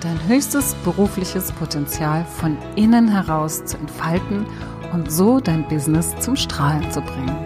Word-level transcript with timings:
dein 0.00 0.26
höchstes 0.26 0.74
berufliches 0.82 1.52
Potenzial 1.52 2.24
von 2.24 2.56
innen 2.74 3.08
heraus 3.08 3.64
zu 3.66 3.76
entfalten 3.76 4.46
und 4.92 5.12
so 5.12 5.40
dein 5.40 5.68
Business 5.68 6.14
zum 6.20 6.36
Strahlen 6.36 6.90
zu 6.90 7.02
bringen. 7.02 7.36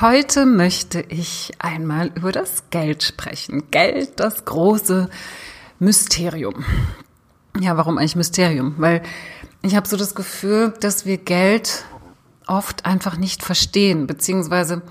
Heute 0.00 0.46
möchte 0.46 1.00
ich 1.00 1.52
einmal 1.58 2.10
über 2.14 2.32
das 2.32 2.70
Geld 2.70 3.02
sprechen. 3.02 3.70
Geld, 3.70 4.18
das 4.20 4.44
große 4.44 5.08
Mysterium. 5.78 6.64
Ja, 7.60 7.76
warum 7.76 7.98
eigentlich 7.98 8.16
Mysterium? 8.16 8.74
Weil 8.78 9.02
ich 9.62 9.76
habe 9.76 9.86
so 9.86 9.96
das 9.96 10.14
Gefühl, 10.14 10.72
dass 10.80 11.04
wir 11.06 11.18
Geld 11.18 11.84
oft 12.46 12.84
einfach 12.84 13.16
nicht 13.16 13.44
verstehen, 13.44 14.06
beziehungsweise 14.06 14.82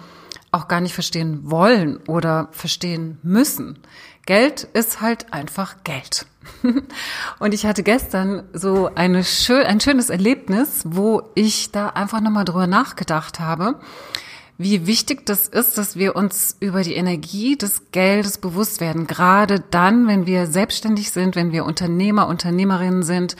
auch 0.51 0.67
gar 0.67 0.81
nicht 0.81 0.93
verstehen 0.93 1.49
wollen 1.49 1.97
oder 2.07 2.49
verstehen 2.51 3.17
müssen. 3.23 3.79
Geld 4.25 4.63
ist 4.63 5.01
halt 5.01 5.33
einfach 5.33 5.83
Geld. 5.83 6.25
Und 7.39 7.53
ich 7.53 7.65
hatte 7.65 7.83
gestern 7.83 8.43
so 8.53 8.89
eine 8.93 9.23
schön, 9.23 9.63
ein 9.63 9.79
schönes 9.79 10.09
Erlebnis, 10.09 10.83
wo 10.85 11.23
ich 11.35 11.71
da 11.71 11.89
einfach 11.89 12.21
nochmal 12.21 12.45
drüber 12.45 12.67
nachgedacht 12.67 13.39
habe, 13.39 13.79
wie 14.57 14.85
wichtig 14.85 15.25
das 15.25 15.47
ist, 15.47 15.77
dass 15.77 15.95
wir 15.95 16.15
uns 16.15 16.55
über 16.59 16.83
die 16.83 16.93
Energie 16.93 17.57
des 17.57 17.91
Geldes 17.91 18.37
bewusst 18.37 18.79
werden. 18.79 19.07
Gerade 19.07 19.63
dann, 19.71 20.07
wenn 20.07 20.27
wir 20.27 20.45
selbstständig 20.45 21.11
sind, 21.11 21.35
wenn 21.35 21.51
wir 21.51 21.65
Unternehmer, 21.65 22.27
Unternehmerinnen 22.27 23.01
sind 23.01 23.35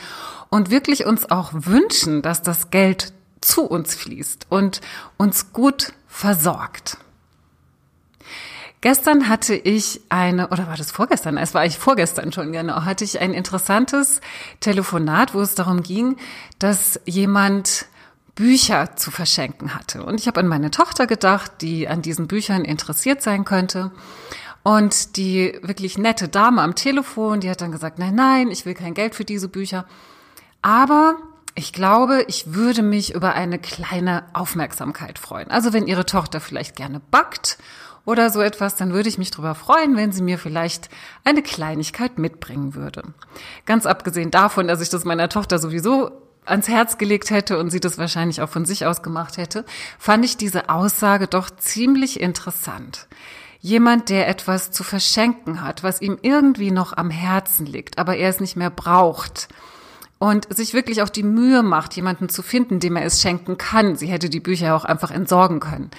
und 0.48 0.70
wirklich 0.70 1.06
uns 1.06 1.30
auch 1.30 1.52
wünschen, 1.52 2.22
dass 2.22 2.42
das 2.42 2.70
Geld 2.70 3.12
zu 3.42 3.62
uns 3.64 3.94
fließt 3.94 4.46
und 4.48 4.80
uns 5.18 5.52
gut 5.52 5.92
versorgt. 6.08 6.98
Gestern 8.80 9.28
hatte 9.28 9.54
ich 9.54 10.00
eine, 10.08 10.48
oder 10.48 10.66
war 10.66 10.76
das 10.76 10.90
vorgestern? 10.90 11.36
Es 11.36 11.54
war 11.54 11.60
eigentlich 11.60 11.78
vorgestern 11.78 12.32
schon, 12.32 12.50
genau, 12.50 12.84
hatte 12.84 13.04
ich 13.04 13.20
ein 13.20 13.32
interessantes 13.32 14.20
Telefonat, 14.58 15.34
wo 15.34 15.40
es 15.40 15.54
darum 15.54 15.84
ging, 15.84 16.16
dass 16.58 17.00
jemand 17.04 17.86
Bücher 18.34 18.96
zu 18.96 19.12
verschenken 19.12 19.74
hatte. 19.74 20.02
Und 20.02 20.18
ich 20.18 20.26
habe 20.26 20.40
an 20.40 20.48
meine 20.48 20.72
Tochter 20.72 21.06
gedacht, 21.06 21.52
die 21.60 21.86
an 21.86 22.02
diesen 22.02 22.26
Büchern 22.26 22.64
interessiert 22.64 23.22
sein 23.22 23.44
könnte. 23.44 23.92
Und 24.64 25.16
die 25.16 25.58
wirklich 25.62 25.96
nette 25.96 26.28
Dame 26.28 26.62
am 26.62 26.74
Telefon, 26.74 27.38
die 27.40 27.50
hat 27.50 27.60
dann 27.60 27.72
gesagt, 27.72 28.00
nein, 28.00 28.16
nein, 28.16 28.50
ich 28.50 28.66
will 28.66 28.74
kein 28.74 28.94
Geld 28.94 29.14
für 29.14 29.24
diese 29.24 29.48
Bücher. 29.48 29.86
Aber 30.60 31.16
ich 31.54 31.72
glaube, 31.72 32.24
ich 32.28 32.54
würde 32.54 32.82
mich 32.82 33.14
über 33.14 33.34
eine 33.34 33.58
kleine 33.58 34.24
Aufmerksamkeit 34.32 35.18
freuen. 35.18 35.50
Also 35.50 35.72
wenn 35.72 35.86
Ihre 35.86 36.06
Tochter 36.06 36.40
vielleicht 36.40 36.76
gerne 36.76 37.00
backt 37.10 37.58
oder 38.04 38.30
so 38.30 38.40
etwas, 38.40 38.74
dann 38.74 38.92
würde 38.92 39.08
ich 39.08 39.18
mich 39.18 39.30
darüber 39.30 39.54
freuen, 39.54 39.96
wenn 39.96 40.12
sie 40.12 40.22
mir 40.22 40.38
vielleicht 40.38 40.88
eine 41.24 41.42
Kleinigkeit 41.42 42.18
mitbringen 42.18 42.74
würde. 42.74 43.02
Ganz 43.66 43.86
abgesehen 43.86 44.30
davon, 44.30 44.66
dass 44.66 44.80
ich 44.80 44.88
das 44.88 45.04
meiner 45.04 45.28
Tochter 45.28 45.58
sowieso 45.58 46.10
ans 46.44 46.68
Herz 46.68 46.98
gelegt 46.98 47.30
hätte 47.30 47.58
und 47.58 47.70
sie 47.70 47.78
das 47.78 47.98
wahrscheinlich 47.98 48.42
auch 48.42 48.48
von 48.48 48.64
sich 48.64 48.86
aus 48.86 49.02
gemacht 49.02 49.36
hätte, 49.36 49.64
fand 49.98 50.24
ich 50.24 50.36
diese 50.36 50.68
Aussage 50.68 51.28
doch 51.28 51.50
ziemlich 51.50 52.20
interessant. 52.20 53.06
Jemand, 53.60 54.08
der 54.08 54.26
etwas 54.26 54.72
zu 54.72 54.82
verschenken 54.82 55.62
hat, 55.62 55.84
was 55.84 56.00
ihm 56.00 56.18
irgendwie 56.20 56.72
noch 56.72 56.96
am 56.96 57.10
Herzen 57.10 57.64
liegt, 57.64 57.98
aber 57.98 58.16
er 58.16 58.28
es 58.28 58.40
nicht 58.40 58.56
mehr 58.56 58.70
braucht 58.70 59.48
und 60.22 60.54
sich 60.54 60.72
wirklich 60.72 61.02
auch 61.02 61.08
die 61.08 61.24
Mühe 61.24 61.64
macht, 61.64 61.96
jemanden 61.96 62.28
zu 62.28 62.42
finden, 62.42 62.78
dem 62.78 62.94
er 62.94 63.04
es 63.04 63.20
schenken 63.20 63.58
kann. 63.58 63.96
Sie 63.96 64.06
hätte 64.06 64.30
die 64.30 64.40
Bücher 64.40 64.76
auch 64.76 64.84
einfach 64.84 65.10
entsorgen 65.10 65.58
können 65.58 65.90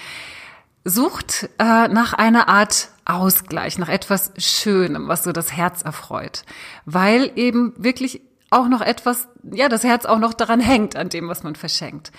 sucht 0.86 1.50
äh, 1.60 1.88
nach 1.88 2.14
einer 2.14 2.50
Art 2.50 2.90
Ausgleich, 3.06 3.78
nach 3.78 3.90
etwas 3.90 4.32
Schönem, 4.38 5.08
was 5.08 5.24
so 5.24 5.32
das 5.32 5.52
Herz 5.52 5.82
erfreut, 5.82 6.44
weil 6.86 7.32
eben 7.36 7.74
wirklich 7.78 8.22
auch 8.50 8.68
noch 8.68 8.82
etwas, 8.82 9.28
ja, 9.44 9.68
das 9.68 9.84
Herz 9.84 10.06
auch 10.06 10.20
noch 10.20 10.34
daran 10.34 10.60
hängt 10.60 10.96
an 10.96 11.10
dem, 11.10 11.28
was 11.28 11.44
man 11.44 11.56
verschenkt. 11.56 12.12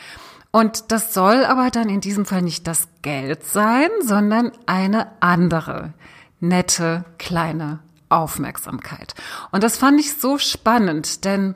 Und 0.51 0.93
das 0.93 1.15
soll 1.15 1.45
aber 1.45 1.71
dann 1.71 1.89
in 1.89 2.01
diesem 2.01 2.27
Fall 2.27 2.43
nicht 2.43 2.67
das 2.67 2.89
Geld 3.03 3.45
sein, 3.45 3.89
sondern 4.03 4.53
eine 4.67 5.09
andere, 5.21 5.95
nette, 6.41 7.05
kleine 7.19 7.81
Aufmerksamkeit. 8.09 9.15
Und 9.53 9.65
das 9.65 9.77
fand 9.77 10.01
ich 10.01 10.15
so 10.15 10.39
spannend, 10.39 11.25
denn 11.25 11.55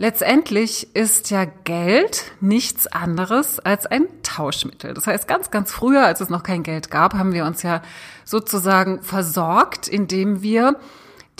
Letztendlich 0.00 0.94
ist 0.94 1.30
ja 1.30 1.44
Geld 1.64 2.30
nichts 2.40 2.86
anderes 2.86 3.58
als 3.58 3.84
ein 3.84 4.06
Tauschmittel. 4.22 4.94
Das 4.94 5.08
heißt, 5.08 5.26
ganz, 5.26 5.50
ganz 5.50 5.72
früher, 5.72 6.06
als 6.06 6.20
es 6.20 6.28
noch 6.28 6.44
kein 6.44 6.62
Geld 6.62 6.88
gab, 6.88 7.14
haben 7.14 7.32
wir 7.32 7.44
uns 7.44 7.64
ja 7.64 7.82
sozusagen 8.24 9.02
versorgt, 9.02 9.88
indem 9.88 10.40
wir 10.40 10.76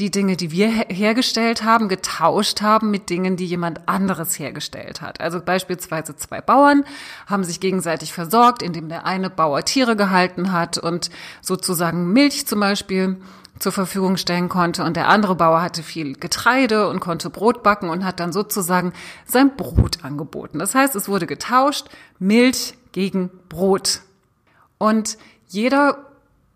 die 0.01 0.11
Dinge, 0.11 0.37
die 0.37 0.51
wir 0.51 0.69
hergestellt 0.69 1.63
haben, 1.63 1.89
getauscht 1.89 2.61
haben 2.61 2.91
mit 2.91 3.11
Dingen, 3.11 3.37
die 3.37 3.47
jemand 3.47 3.89
anderes 3.89 4.37
hergestellt 4.41 5.03
hat. 5.03 5.21
Also 5.21 5.41
beispielsweise 5.41 6.17
zwei 6.17 6.41
Bauern 6.41 6.85
haben 7.29 7.45
sich 7.45 7.61
gegenseitig 7.61 8.13
versorgt, 8.13 8.63
indem 8.63 8.89
der 8.89 9.07
eine 9.07 9.31
Bauer 9.31 9.65
Tiere 9.65 9.95
gehalten 9.95 10.51
hat 10.51 10.79
und 10.79 11.11
sozusagen 11.43 12.13
Milch 12.13 12.47
zum 12.49 12.59
Beispiel 12.59 13.19
zur 13.59 13.73
Verfügung 13.73 14.17
stellen 14.17 14.49
konnte. 14.49 14.85
Und 14.85 14.97
der 14.97 15.09
andere 15.09 15.35
Bauer 15.35 15.63
hatte 15.63 15.83
viel 15.83 16.15
Getreide 16.15 16.89
und 16.89 17.01
konnte 17.01 17.31
Brot 17.31 17.63
backen 17.63 17.89
und 17.89 18.05
hat 18.05 18.21
dann 18.21 18.33
sozusagen 18.33 18.93
sein 19.27 19.57
Brot 19.57 20.05
angeboten. 20.05 20.59
Das 20.59 20.75
heißt, 20.75 20.95
es 20.97 21.09
wurde 21.09 21.27
getauscht, 21.27 21.89
Milch 22.19 22.75
gegen 22.93 23.31
Brot. 23.49 24.01
Und 24.79 25.19
jeder 25.49 25.99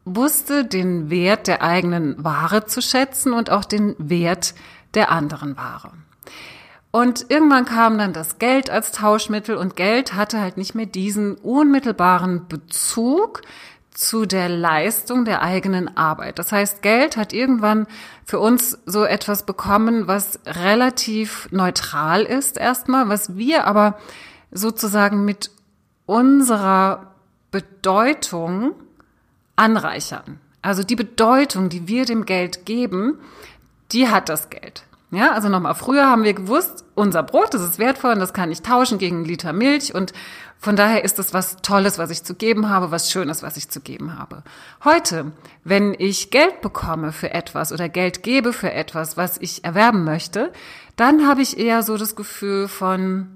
wusste 0.05 0.65
den 0.65 1.11
Wert 1.11 1.47
der 1.47 1.63
eigenen 1.63 2.23
Ware 2.25 2.67
zu 2.67 2.83
schätzen 2.83 3.33
und 3.33 3.51
auch 3.51 3.65
den 3.65 3.95
Wert 3.99 4.55
der 4.95 5.11
anderen 5.11 5.57
Ware. 5.57 5.93
Und 6.91 7.27
irgendwann 7.31 7.65
kam 7.65 7.97
dann 7.97 8.13
das 8.13 8.39
Geld 8.39 8.69
als 8.69 8.93
Tauschmittel 8.93 9.57
und 9.57 9.77
Geld 9.77 10.15
hatte 10.15 10.41
halt 10.41 10.59
nicht 10.59 10.75
mehr 10.75 10.85
diesen 10.87 11.37
unmittelbaren 11.37 12.49
Bezug 12.49 13.41
zu 13.95 14.27
der 14.27 14.49
Leistung 14.49 15.25
der 15.25 15.43
eigenen 15.43 15.97
Arbeit. 15.97 16.39
Das 16.39 16.53
heißt, 16.53 16.83
Geld 16.83 17.17
hat 17.17 17.33
irgendwann 17.33 17.87
für 18.25 18.39
uns 18.39 18.79
so 18.87 19.05
etwas 19.05 19.45
bekommen, 19.45 20.07
was 20.07 20.41
relativ 20.47 21.49
neutral 21.51 22.23
ist 22.23 22.57
erstmal, 22.57 23.09
was 23.09 23.37
wir 23.37 23.67
aber 23.67 23.99
sozusagen 24.51 25.25
mit 25.25 25.51
unserer 26.07 27.13
Bedeutung 27.51 28.73
anreichern. 29.57 30.41
Also 30.63 30.85
die 30.85 30.97
Bedeutung, 30.97 31.69
die 31.69 31.89
wir 31.89 32.05
dem 32.05 32.25
Geld 32.25 32.65
geben, 32.65 33.19
die 33.93 34.09
hat 34.09 34.29
das 34.29 34.49
Geld. 34.49 34.85
Ja, 35.13 35.33
also 35.33 35.51
nochmal, 35.51 35.75
früher 35.75 36.07
haben 36.07 36.25
wir 36.25 36.33
gewusst, 36.33 36.87
unser 36.95 37.23
Brot, 37.23 37.53
das 37.53 37.61
ist 37.61 37.79
wertvoll 37.79 38.15
und 38.15 38.21
das 38.21 38.33
kann 38.33 38.51
ich 38.51 38.63
tauschen 38.63 38.97
gegen 38.97 39.17
einen 39.17 39.25
Liter 39.27 39.53
Milch 39.53 39.95
und 39.95 40.15
von 40.59 40.75
daher 40.75 41.05
ist 41.05 41.19
es 41.19 41.35
was 41.35 41.57
Tolles, 41.57 41.99
was 41.99 42.11
ich 42.11 42.25
zu 42.25 42.35
geben 42.35 42.71
habe, 42.71 42.91
was 42.91 43.11
Schönes, 43.11 43.43
was 43.43 43.59
ich 43.59 43.69
zu 43.69 43.81
geben 43.81 44.19
habe. 44.19 44.43
Heute, 44.85 45.33
wenn 45.65 45.95
ich 45.99 46.31
Geld 46.31 46.63
bekomme 46.63 47.13
für 47.13 47.35
etwas 47.35 47.73
oder 47.73 47.91
Geld 47.91 48.23
gebe 48.23 48.55
für 48.55 48.73
etwas, 48.73 49.19
was 49.19 49.37
ich 49.37 49.65
erwerben 49.65 50.05
möchte, 50.05 50.51
dann 50.97 51.29
habe 51.29 51.43
ich 51.43 51.59
eher 51.59 51.83
so 51.83 51.99
das 51.99 52.17
Gefühl 52.17 52.67
von, 52.67 53.27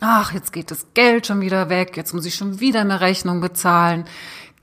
ach, 0.00 0.32
jetzt 0.32 0.54
geht 0.54 0.70
das 0.70 0.86
Geld 0.94 1.26
schon 1.26 1.42
wieder 1.42 1.68
weg, 1.68 1.98
jetzt 1.98 2.14
muss 2.14 2.24
ich 2.24 2.34
schon 2.34 2.60
wieder 2.60 2.80
eine 2.80 3.02
Rechnung 3.02 3.42
bezahlen 3.42 4.04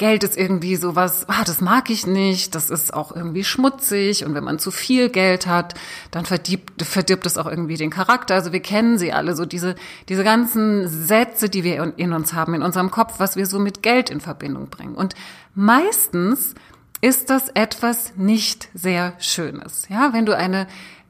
Geld 0.01 0.23
ist 0.23 0.35
irgendwie 0.35 0.77
sowas, 0.77 1.25
ah, 1.27 1.43
das 1.45 1.61
mag 1.61 1.91
ich 1.91 2.07
nicht, 2.07 2.55
das 2.55 2.71
ist 2.71 2.91
auch 2.91 3.15
irgendwie 3.15 3.43
schmutzig 3.43 4.25
und 4.25 4.33
wenn 4.33 4.43
man 4.43 4.57
zu 4.57 4.71
viel 4.71 5.09
Geld 5.09 5.45
hat, 5.45 5.75
dann 6.09 6.25
verdirbt, 6.25 6.81
verdirbt 6.81 7.27
es 7.27 7.37
auch 7.37 7.45
irgendwie 7.45 7.77
den 7.77 7.91
Charakter. 7.91 8.33
Also 8.33 8.51
wir 8.51 8.61
kennen 8.61 8.97
sie 8.97 9.13
alle, 9.13 9.35
so 9.35 9.45
diese, 9.45 9.75
diese 10.09 10.23
ganzen 10.23 10.87
Sätze, 10.87 11.49
die 11.49 11.63
wir 11.63 11.93
in 11.97 12.13
uns 12.13 12.33
haben, 12.33 12.55
in 12.55 12.63
unserem 12.63 12.89
Kopf, 12.89 13.19
was 13.19 13.35
wir 13.35 13.45
so 13.45 13.59
mit 13.59 13.83
Geld 13.83 14.09
in 14.09 14.21
Verbindung 14.21 14.69
bringen. 14.69 14.95
Und 14.95 15.13
meistens 15.53 16.55
ist 17.01 17.29
das 17.29 17.49
etwas 17.49 18.13
nicht 18.15 18.69
sehr 18.73 19.13
Schönes. 19.19 19.87
Ja, 19.87 20.13
wenn 20.13 20.25
du 20.25 20.35
eine 20.35 20.65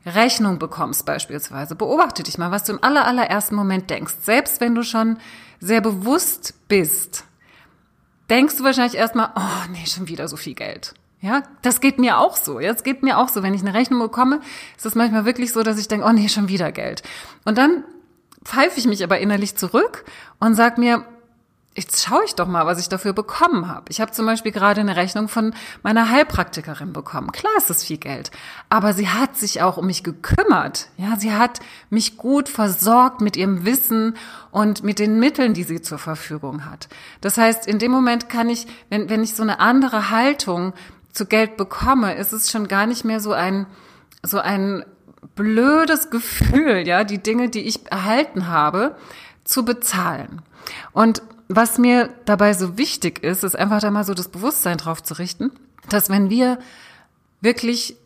Rechnung 0.05 0.59
bekommst 0.59 1.05
beispielsweise, 1.05 1.75
beobachte 1.75 2.23
dich 2.23 2.37
mal, 2.37 2.51
was 2.51 2.65
du 2.65 2.73
im 2.73 2.83
aller, 2.83 3.07
allerersten 3.07 3.55
Moment 3.55 3.89
denkst. 3.89 4.15
Selbst 4.21 4.59
wenn 4.59 4.75
du 4.75 4.83
schon 4.83 5.15
sehr 5.61 5.79
bewusst 5.79 6.55
bist, 6.67 7.23
denkst 8.31 8.57
du 8.57 8.63
wahrscheinlich 8.63 8.95
erstmal, 8.95 9.29
oh 9.35 9.71
nee, 9.71 9.85
schon 9.85 10.07
wieder 10.07 10.27
so 10.27 10.37
viel 10.37 10.55
Geld. 10.55 10.95
Ja, 11.19 11.43
das 11.61 11.81
geht 11.81 11.99
mir 11.99 12.17
auch 12.17 12.35
so. 12.35 12.59
Es 12.59 12.83
geht 12.83 13.03
mir 13.03 13.19
auch 13.19 13.29
so. 13.29 13.43
Wenn 13.43 13.53
ich 13.53 13.61
eine 13.61 13.75
Rechnung 13.75 13.99
bekomme, 13.99 14.39
ist 14.75 14.87
es 14.87 14.95
manchmal 14.95 15.25
wirklich 15.25 15.53
so, 15.53 15.61
dass 15.61 15.77
ich 15.77 15.87
denke, 15.87 16.07
oh 16.07 16.11
nee, 16.11 16.29
schon 16.29 16.47
wieder 16.47 16.71
Geld. 16.71 17.03
Und 17.45 17.59
dann 17.59 17.83
pfeife 18.43 18.79
ich 18.79 18.87
mich 18.87 19.03
aber 19.03 19.19
innerlich 19.19 19.55
zurück 19.55 20.03
und 20.39 20.55
sag 20.55 20.79
mir, 20.79 21.05
jetzt 21.75 22.03
schaue 22.03 22.23
ich 22.25 22.35
doch 22.35 22.47
mal, 22.47 22.65
was 22.65 22.79
ich 22.79 22.89
dafür 22.89 23.13
bekommen 23.13 23.67
habe. 23.67 23.85
Ich 23.89 24.01
habe 24.01 24.11
zum 24.11 24.25
Beispiel 24.25 24.51
gerade 24.51 24.81
eine 24.81 24.97
Rechnung 24.97 25.29
von 25.29 25.53
meiner 25.83 26.09
Heilpraktikerin 26.09 26.91
bekommen. 26.91 27.31
Klar 27.31 27.53
ist 27.57 27.69
das 27.69 27.85
viel 27.85 27.97
Geld, 27.97 28.31
aber 28.69 28.93
sie 28.93 29.07
hat 29.07 29.37
sich 29.37 29.61
auch 29.61 29.77
um 29.77 29.87
mich 29.87 30.03
gekümmert. 30.03 30.89
Ja, 30.97 31.15
sie 31.17 31.33
hat 31.33 31.59
mich 31.89 32.17
gut 32.17 32.49
versorgt 32.49 33.21
mit 33.21 33.37
ihrem 33.37 33.65
Wissen 33.65 34.17
und 34.51 34.83
mit 34.83 34.99
den 34.99 35.19
Mitteln, 35.19 35.53
die 35.53 35.63
sie 35.63 35.81
zur 35.81 35.97
Verfügung 35.97 36.65
hat. 36.65 36.89
Das 37.21 37.37
heißt, 37.37 37.67
in 37.67 37.79
dem 37.79 37.91
Moment 37.91 38.27
kann 38.27 38.49
ich, 38.49 38.67
wenn, 38.89 39.09
wenn 39.09 39.23
ich 39.23 39.35
so 39.35 39.43
eine 39.43 39.59
andere 39.59 40.09
Haltung 40.09 40.73
zu 41.13 41.25
Geld 41.25 41.55
bekomme, 41.55 42.15
ist 42.15 42.33
es 42.33 42.51
schon 42.51 42.67
gar 42.67 42.85
nicht 42.85 43.05
mehr 43.05 43.21
so 43.21 43.31
ein, 43.31 43.65
so 44.23 44.39
ein 44.39 44.85
blödes 45.35 46.09
Gefühl, 46.09 46.85
ja, 46.85 47.05
die 47.05 47.23
Dinge, 47.23 47.49
die 47.49 47.61
ich 47.61 47.89
erhalten 47.89 48.47
habe, 48.47 48.97
zu 49.45 49.63
bezahlen. 49.63 50.41
Und 50.91 51.21
was 51.55 51.77
mir 51.77 52.09
dabei 52.25 52.53
so 52.53 52.77
wichtig 52.77 53.23
ist, 53.23 53.43
ist 53.43 53.55
einfach 53.55 53.79
da 53.81 53.91
mal 53.91 54.03
so 54.03 54.13
das 54.13 54.29
Bewusstsein 54.29 54.77
drauf 54.77 55.03
zu 55.03 55.17
richten, 55.17 55.51
dass 55.89 56.09
wenn 56.09 56.29
wir 56.29 56.59
wirklich 57.41 57.97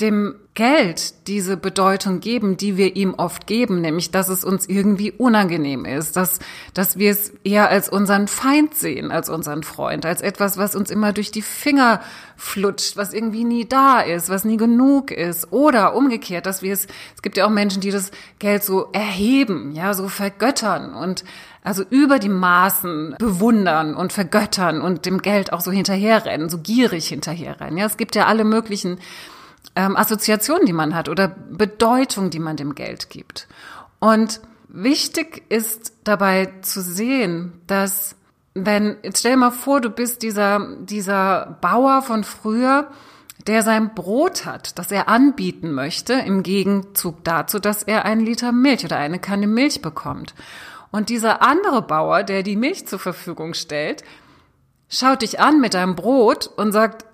dem 0.00 0.34
Geld 0.54 1.28
diese 1.28 1.56
Bedeutung 1.56 2.20
geben, 2.20 2.56
die 2.56 2.76
wir 2.76 2.96
ihm 2.96 3.14
oft 3.14 3.46
geben, 3.46 3.80
nämlich 3.80 4.10
dass 4.10 4.28
es 4.28 4.44
uns 4.44 4.66
irgendwie 4.68 5.10
unangenehm 5.10 5.84
ist, 5.86 6.16
dass, 6.16 6.40
dass 6.74 6.98
wir 6.98 7.10
es 7.10 7.32
eher 7.42 7.70
als 7.70 7.88
unseren 7.88 8.28
Feind 8.28 8.74
sehen, 8.74 9.10
als 9.10 9.30
unseren 9.30 9.62
Freund, 9.62 10.04
als 10.04 10.20
etwas, 10.20 10.58
was 10.58 10.74
uns 10.74 10.90
immer 10.90 11.12
durch 11.12 11.30
die 11.30 11.40
Finger 11.40 12.00
flutscht, 12.36 12.96
was 12.96 13.14
irgendwie 13.14 13.44
nie 13.44 13.66
da 13.66 14.00
ist, 14.00 14.28
was 14.28 14.44
nie 14.44 14.58
genug 14.58 15.10
ist. 15.10 15.52
Oder 15.52 15.94
umgekehrt, 15.94 16.44
dass 16.44 16.60
wir 16.62 16.72
es, 16.72 16.86
es 17.14 17.22
gibt 17.22 17.36
ja 17.38 17.46
auch 17.46 17.50
Menschen, 17.50 17.80
die 17.80 17.90
das 17.90 18.10
Geld 18.38 18.62
so 18.64 18.88
erheben, 18.92 19.72
ja, 19.72 19.94
so 19.94 20.08
vergöttern 20.08 20.94
und 20.94 21.24
also 21.64 21.84
über 21.88 22.18
die 22.18 22.28
Maßen 22.28 23.14
bewundern 23.18 23.94
und 23.94 24.12
vergöttern 24.12 24.82
und 24.82 25.06
dem 25.06 25.22
Geld 25.22 25.52
auch 25.52 25.60
so 25.60 25.70
hinterherrennen, 25.70 26.50
so 26.50 26.58
gierig 26.58 27.06
hinterherrennen. 27.06 27.78
Ja, 27.78 27.86
es 27.86 27.96
gibt 27.96 28.16
ja 28.16 28.26
alle 28.26 28.44
möglichen 28.44 28.98
ähm, 29.74 29.96
Assoziationen, 29.96 30.66
die 30.66 30.72
man 30.72 30.94
hat 30.94 31.08
oder 31.08 31.28
Bedeutung, 31.28 32.30
die 32.30 32.38
man 32.38 32.56
dem 32.56 32.74
Geld 32.74 33.10
gibt. 33.10 33.48
Und 33.98 34.40
wichtig 34.68 35.44
ist 35.48 35.92
dabei 36.04 36.52
zu 36.62 36.80
sehen, 36.82 37.60
dass 37.66 38.16
wenn, 38.54 38.98
jetzt 39.02 39.20
stell 39.20 39.32
dir 39.32 39.38
mal 39.38 39.50
vor, 39.50 39.80
du 39.80 39.90
bist 39.90 40.22
dieser, 40.22 40.76
dieser 40.80 41.58
Bauer 41.60 42.02
von 42.02 42.22
früher, 42.22 42.90
der 43.46 43.62
sein 43.62 43.94
Brot 43.94 44.44
hat, 44.44 44.78
das 44.78 44.92
er 44.92 45.08
anbieten 45.08 45.72
möchte, 45.72 46.12
im 46.12 46.42
Gegenzug 46.42 47.24
dazu, 47.24 47.58
dass 47.58 47.82
er 47.82 48.04
einen 48.04 48.24
Liter 48.24 48.52
Milch 48.52 48.84
oder 48.84 48.98
eine 48.98 49.18
Kanne 49.18 49.46
Milch 49.46 49.82
bekommt. 49.82 50.34
Und 50.90 51.08
dieser 51.08 51.42
andere 51.42 51.82
Bauer, 51.82 52.22
der 52.22 52.42
die 52.42 52.56
Milch 52.56 52.86
zur 52.86 52.98
Verfügung 52.98 53.54
stellt, 53.54 54.04
schaut 54.88 55.22
dich 55.22 55.40
an 55.40 55.60
mit 55.60 55.74
deinem 55.74 55.96
Brot 55.96 56.46
und 56.56 56.72
sagt, 56.72 57.06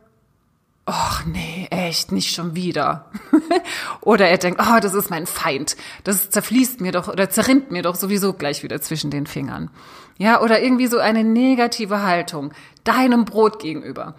ach 0.89 1.25
nee, 1.27 1.69
echt, 1.71 2.13
nicht 2.13 2.35
schon 2.35 2.55
wieder. 2.55 3.11
oder 4.01 4.27
er 4.27 4.39
denkt, 4.39 4.61
oh, 4.61 4.81
das 4.81 4.95
ist 4.95 5.11
mein 5.11 5.27
Feind. 5.27 5.77
Das 6.05 6.31
zerfließt 6.31 6.81
mir 6.81 6.93
doch 6.93 7.09
oder 7.09 7.29
zerrinnt 7.29 7.71
mir 7.71 7.83
doch 7.83 7.95
sowieso 7.95 8.33
gleich 8.33 8.63
wieder 8.63 8.81
zwischen 8.81 9.11
den 9.11 9.27
Fingern. 9.27 9.71
Ja, 10.17 10.41
oder 10.41 10.63
irgendwie 10.63 10.87
so 10.87 10.99
eine 10.99 11.25
negative 11.25 12.03
Haltung 12.03 12.53
deinem 12.85 13.25
Brot 13.25 13.61
gegenüber. 13.61 14.15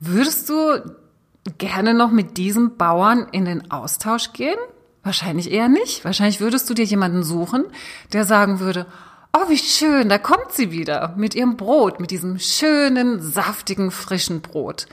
Würdest 0.00 0.48
du 0.48 0.80
gerne 1.58 1.94
noch 1.94 2.10
mit 2.10 2.38
diesem 2.38 2.76
Bauern 2.76 3.28
in 3.30 3.44
den 3.44 3.70
Austausch 3.70 4.32
gehen? 4.32 4.58
Wahrscheinlich 5.02 5.52
eher 5.52 5.68
nicht. 5.68 6.04
Wahrscheinlich 6.04 6.40
würdest 6.40 6.68
du 6.70 6.74
dir 6.74 6.86
jemanden 6.86 7.22
suchen, 7.22 7.66
der 8.14 8.24
sagen 8.24 8.60
würde, 8.60 8.86
oh, 9.34 9.48
wie 9.50 9.58
schön, 9.58 10.08
da 10.08 10.16
kommt 10.16 10.52
sie 10.52 10.70
wieder 10.70 11.14
mit 11.16 11.34
ihrem 11.34 11.56
Brot, 11.58 12.00
mit 12.00 12.10
diesem 12.10 12.38
schönen, 12.38 13.20
saftigen, 13.20 13.90
frischen 13.90 14.40
Brot. 14.40 14.86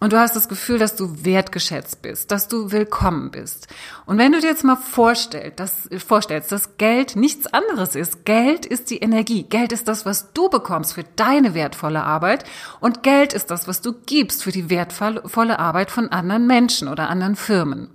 Und 0.00 0.12
du 0.12 0.18
hast 0.18 0.34
das 0.36 0.48
Gefühl, 0.48 0.78
dass 0.78 0.96
du 0.96 1.24
wertgeschätzt 1.24 2.02
bist, 2.02 2.30
dass 2.30 2.48
du 2.48 2.72
willkommen 2.72 3.30
bist. 3.30 3.68
Und 4.06 4.18
wenn 4.18 4.32
du 4.32 4.40
dir 4.40 4.48
jetzt 4.48 4.64
mal 4.64 4.76
vorstellst, 4.76 5.60
dass, 5.60 5.88
vorstellst, 6.04 6.52
dass 6.52 6.76
Geld 6.76 7.16
nichts 7.16 7.46
anderes 7.46 7.94
ist, 7.94 8.24
Geld 8.24 8.66
ist 8.66 8.90
die 8.90 8.98
Energie, 8.98 9.44
Geld 9.44 9.72
ist 9.72 9.88
das, 9.88 10.04
was 10.04 10.32
du 10.32 10.50
bekommst 10.50 10.94
für 10.94 11.04
deine 11.16 11.54
wertvolle 11.54 12.02
Arbeit 12.02 12.44
und 12.80 13.02
Geld 13.02 13.32
ist 13.32 13.50
das, 13.50 13.68
was 13.68 13.80
du 13.80 13.92
gibst 13.92 14.42
für 14.42 14.52
die 14.52 14.68
wertvolle 14.68 15.58
Arbeit 15.58 15.90
von 15.90 16.08
anderen 16.10 16.46
Menschen 16.46 16.88
oder 16.88 17.08
anderen 17.08 17.36
Firmen. 17.36 17.88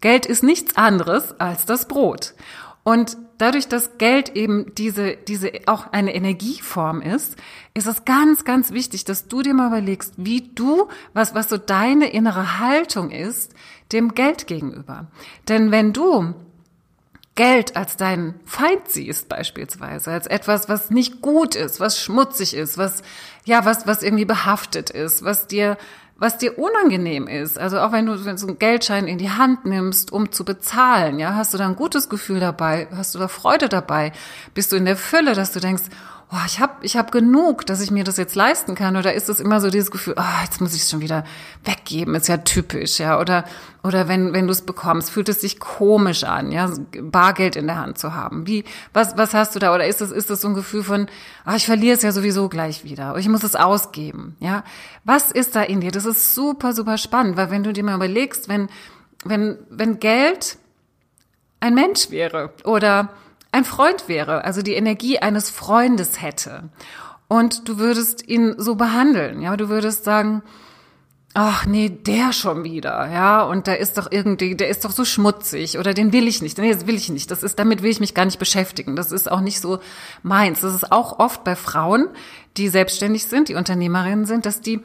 Geld 0.00 0.26
ist 0.26 0.42
nichts 0.42 0.76
anderes 0.76 1.38
als 1.40 1.64
das 1.64 1.88
Brot. 1.88 2.34
Und 2.82 3.16
dadurch, 3.40 3.68
dass 3.68 3.98
Geld 3.98 4.36
eben 4.36 4.74
diese, 4.74 5.16
diese 5.16 5.52
auch 5.66 5.92
eine 5.92 6.14
Energieform 6.14 7.00
ist, 7.00 7.36
ist 7.74 7.86
es 7.86 8.04
ganz, 8.04 8.44
ganz 8.44 8.72
wichtig, 8.72 9.04
dass 9.04 9.28
du 9.28 9.42
dir 9.42 9.54
mal 9.54 9.68
überlegst, 9.68 10.14
wie 10.16 10.50
du, 10.54 10.88
was, 11.14 11.34
was 11.34 11.48
so 11.48 11.56
deine 11.56 12.10
innere 12.10 12.58
Haltung 12.58 13.10
ist, 13.10 13.54
dem 13.92 14.14
Geld 14.14 14.46
gegenüber. 14.46 15.06
Denn 15.48 15.70
wenn 15.70 15.92
du 15.92 16.34
Geld 17.36 17.76
als 17.76 17.96
deinen 17.96 18.38
Feind 18.44 18.88
siehst 18.88 19.28
beispielsweise, 19.28 20.10
als 20.10 20.26
etwas, 20.26 20.68
was 20.68 20.90
nicht 20.90 21.22
gut 21.22 21.54
ist, 21.54 21.80
was 21.80 21.98
schmutzig 21.98 22.54
ist, 22.54 22.76
was, 22.76 23.02
ja, 23.46 23.64
was, 23.64 23.86
was 23.86 24.02
irgendwie 24.02 24.26
behaftet 24.26 24.90
ist, 24.90 25.24
was 25.24 25.46
dir 25.46 25.78
was 26.20 26.36
dir 26.36 26.58
unangenehm 26.58 27.26
ist, 27.26 27.58
also 27.58 27.80
auch 27.80 27.92
wenn 27.92 28.04
du 28.04 28.16
so 28.16 28.28
einen 28.28 28.58
Geldschein 28.58 29.08
in 29.08 29.16
die 29.16 29.30
Hand 29.30 29.64
nimmst, 29.64 30.12
um 30.12 30.30
zu 30.30 30.44
bezahlen, 30.44 31.18
ja, 31.18 31.34
hast 31.34 31.54
du 31.54 31.58
da 31.58 31.66
ein 31.66 31.76
gutes 31.76 32.10
Gefühl 32.10 32.40
dabei, 32.40 32.88
hast 32.94 33.14
du 33.14 33.18
da 33.18 33.26
Freude 33.26 33.70
dabei, 33.70 34.12
bist 34.52 34.70
du 34.70 34.76
in 34.76 34.84
der 34.84 34.96
Fülle, 34.96 35.34
dass 35.34 35.52
du 35.52 35.60
denkst, 35.60 35.84
oh, 36.32 36.36
ich 36.46 36.60
habe 36.60 36.74
ich 36.82 36.96
hab 36.96 37.10
genug, 37.10 37.66
dass 37.66 37.80
ich 37.80 37.90
mir 37.90 38.04
das 38.04 38.16
jetzt 38.16 38.36
leisten 38.36 38.76
kann? 38.76 38.96
Oder 38.96 39.14
ist 39.14 39.28
es 39.28 39.40
immer 39.40 39.60
so 39.60 39.68
dieses 39.68 39.90
Gefühl, 39.90 40.14
oh, 40.16 40.42
jetzt 40.44 40.60
muss 40.60 40.74
ich 40.74 40.82
es 40.82 40.90
schon 40.90 41.00
wieder 41.00 41.24
weggeben, 41.64 42.14
ist 42.14 42.28
ja 42.28 42.36
typisch, 42.38 43.00
ja? 43.00 43.18
Oder, 43.18 43.44
oder 43.82 44.06
wenn, 44.06 44.32
wenn 44.32 44.46
du 44.46 44.52
es 44.52 44.62
bekommst, 44.62 45.10
fühlt 45.10 45.28
es 45.28 45.40
sich 45.40 45.58
komisch 45.58 46.22
an, 46.22 46.52
ja, 46.52 46.70
Bargeld 47.02 47.56
in 47.56 47.66
der 47.66 47.76
Hand 47.76 47.98
zu 47.98 48.14
haben. 48.14 48.46
Wie, 48.46 48.64
was, 48.92 49.16
was 49.16 49.34
hast 49.34 49.56
du 49.56 49.58
da? 49.58 49.74
Oder 49.74 49.86
ist 49.86 50.00
es, 50.00 50.12
ist 50.12 50.30
es 50.30 50.40
so 50.40 50.48
ein 50.48 50.54
Gefühl 50.54 50.84
von, 50.84 51.08
ah, 51.44 51.56
ich 51.56 51.66
verliere 51.66 51.96
es 51.96 52.02
ja 52.02 52.12
sowieso 52.12 52.48
gleich 52.48 52.84
wieder, 52.84 53.10
oder 53.10 53.20
ich 53.20 53.28
muss 53.28 53.42
es 53.42 53.56
ausgeben, 53.56 54.36
ja? 54.38 54.62
Was 55.04 55.32
ist 55.32 55.56
da 55.56 55.62
in 55.62 55.80
dir? 55.80 55.90
Das 55.90 56.04
ist 56.04 56.34
super, 56.34 56.74
super 56.74 56.96
spannend, 56.96 57.36
weil 57.36 57.50
wenn 57.50 57.64
du 57.64 57.72
dir 57.72 57.82
mal 57.82 57.96
überlegst, 57.96 58.48
wenn, 58.48 58.68
wenn, 59.24 59.58
wenn 59.68 59.98
Geld 59.98 60.58
ein 61.58 61.74
Mensch 61.74 62.10
wäre 62.10 62.52
oder 62.64 63.10
ein 63.52 63.64
Freund 63.64 64.08
wäre, 64.08 64.44
also 64.44 64.62
die 64.62 64.74
Energie 64.74 65.18
eines 65.18 65.50
Freundes 65.50 66.22
hätte. 66.22 66.70
Und 67.28 67.68
du 67.68 67.78
würdest 67.78 68.26
ihn 68.28 68.54
so 68.58 68.74
behandeln, 68.74 69.40
ja, 69.40 69.56
du 69.56 69.68
würdest 69.68 70.04
sagen, 70.04 70.42
ach 71.32 71.64
nee, 71.64 71.88
der 71.88 72.32
schon 72.32 72.64
wieder, 72.64 73.08
ja, 73.12 73.42
und 73.44 73.68
da 73.68 73.74
ist 73.74 73.98
doch 73.98 74.10
irgendwie, 74.10 74.56
der 74.56 74.68
ist 74.68 74.84
doch 74.84 74.90
so 74.90 75.04
schmutzig 75.04 75.78
oder 75.78 75.94
den 75.94 76.12
will 76.12 76.26
ich 76.26 76.42
nicht, 76.42 76.58
nee, 76.58 76.72
das 76.72 76.88
will 76.88 76.96
ich 76.96 77.08
nicht, 77.08 77.30
das 77.30 77.44
ist, 77.44 77.58
damit 77.58 77.82
will 77.82 77.90
ich 77.90 78.00
mich 78.00 78.14
gar 78.14 78.24
nicht 78.24 78.40
beschäftigen, 78.40 78.96
das 78.96 79.12
ist 79.12 79.30
auch 79.30 79.40
nicht 79.40 79.60
so 79.60 79.78
meins. 80.24 80.60
Das 80.60 80.74
ist 80.74 80.90
auch 80.90 81.20
oft 81.20 81.44
bei 81.44 81.54
Frauen, 81.54 82.08
die 82.56 82.68
selbstständig 82.68 83.26
sind, 83.26 83.48
die 83.48 83.54
Unternehmerinnen 83.54 84.26
sind, 84.26 84.44
dass 84.44 84.60
die 84.60 84.80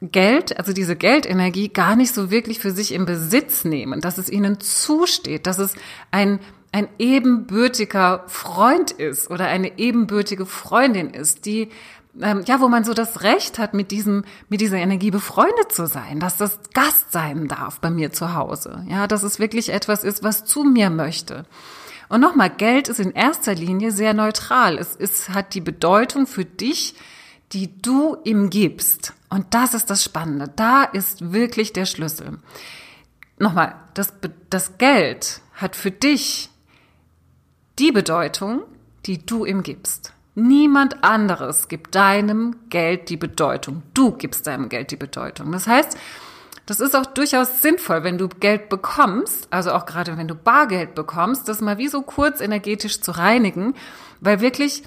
Geld, 0.00 0.58
also 0.58 0.72
diese 0.72 0.96
Geldenergie 0.96 1.68
gar 1.68 1.96
nicht 1.96 2.14
so 2.14 2.30
wirklich 2.30 2.60
für 2.60 2.70
sich 2.70 2.92
im 2.92 3.04
Besitz 3.04 3.64
nehmen, 3.64 4.00
dass 4.00 4.18
es 4.18 4.30
ihnen 4.30 4.60
zusteht, 4.60 5.46
dass 5.46 5.58
es 5.58 5.74
ein 6.10 6.40
ein 6.74 6.88
ebenbürtiger 6.98 8.24
Freund 8.26 8.90
ist 8.90 9.30
oder 9.30 9.46
eine 9.46 9.78
ebenbürtige 9.78 10.44
Freundin 10.44 11.10
ist, 11.10 11.46
die 11.46 11.68
ähm, 12.20 12.42
ja, 12.46 12.60
wo 12.60 12.66
man 12.66 12.82
so 12.82 12.94
das 12.94 13.22
Recht 13.22 13.60
hat, 13.60 13.74
mit 13.74 13.92
diesem, 13.92 14.24
mit 14.48 14.60
dieser 14.60 14.78
Energie 14.78 15.12
befreundet 15.12 15.70
zu 15.70 15.86
sein, 15.86 16.18
dass 16.18 16.36
das 16.36 16.58
Gast 16.72 17.12
sein 17.12 17.46
darf 17.46 17.78
bei 17.78 17.90
mir 17.90 18.12
zu 18.12 18.34
Hause, 18.34 18.84
ja, 18.88 19.06
dass 19.06 19.22
es 19.22 19.38
wirklich 19.38 19.72
etwas 19.72 20.02
ist, 20.02 20.24
was 20.24 20.44
zu 20.44 20.64
mir 20.64 20.90
möchte. 20.90 21.46
Und 22.08 22.20
nochmal, 22.20 22.50
Geld 22.50 22.88
ist 22.88 22.98
in 22.98 23.12
erster 23.12 23.54
Linie 23.54 23.92
sehr 23.92 24.12
neutral. 24.12 24.76
Es, 24.76 24.96
es 24.98 25.28
hat 25.28 25.54
die 25.54 25.60
Bedeutung 25.60 26.26
für 26.26 26.44
dich, 26.44 26.96
die 27.52 27.80
du 27.82 28.16
ihm 28.24 28.50
gibst. 28.50 29.12
Und 29.30 29.54
das 29.54 29.74
ist 29.74 29.90
das 29.90 30.02
Spannende. 30.02 30.52
Da 30.54 30.82
ist 30.82 31.32
wirklich 31.32 31.72
der 31.72 31.86
Schlüssel. 31.86 32.38
Nochmal, 33.38 33.76
das, 33.94 34.12
das 34.50 34.76
Geld 34.78 35.40
hat 35.54 35.76
für 35.76 35.90
dich 35.90 36.50
die 37.78 37.92
Bedeutung, 37.92 38.62
die 39.06 39.24
du 39.24 39.44
ihm 39.44 39.62
gibst. 39.62 40.12
Niemand 40.34 41.04
anderes 41.04 41.68
gibt 41.68 41.94
deinem 41.94 42.56
Geld 42.68 43.08
die 43.08 43.16
Bedeutung. 43.16 43.82
Du 43.94 44.12
gibst 44.12 44.46
deinem 44.46 44.68
Geld 44.68 44.90
die 44.90 44.96
Bedeutung. 44.96 45.52
Das 45.52 45.66
heißt, 45.66 45.96
das 46.66 46.80
ist 46.80 46.96
auch 46.96 47.06
durchaus 47.06 47.60
sinnvoll, 47.60 48.04
wenn 48.04 48.18
du 48.18 48.28
Geld 48.28 48.68
bekommst, 48.68 49.48
also 49.50 49.72
auch 49.72 49.86
gerade 49.86 50.16
wenn 50.16 50.28
du 50.28 50.34
Bargeld 50.34 50.94
bekommst, 50.94 51.48
das 51.48 51.60
mal 51.60 51.78
wie 51.78 51.88
so 51.88 52.02
kurz 52.02 52.40
energetisch 52.40 53.00
zu 53.00 53.12
reinigen, 53.12 53.74
weil 54.20 54.40
wirklich 54.40 54.82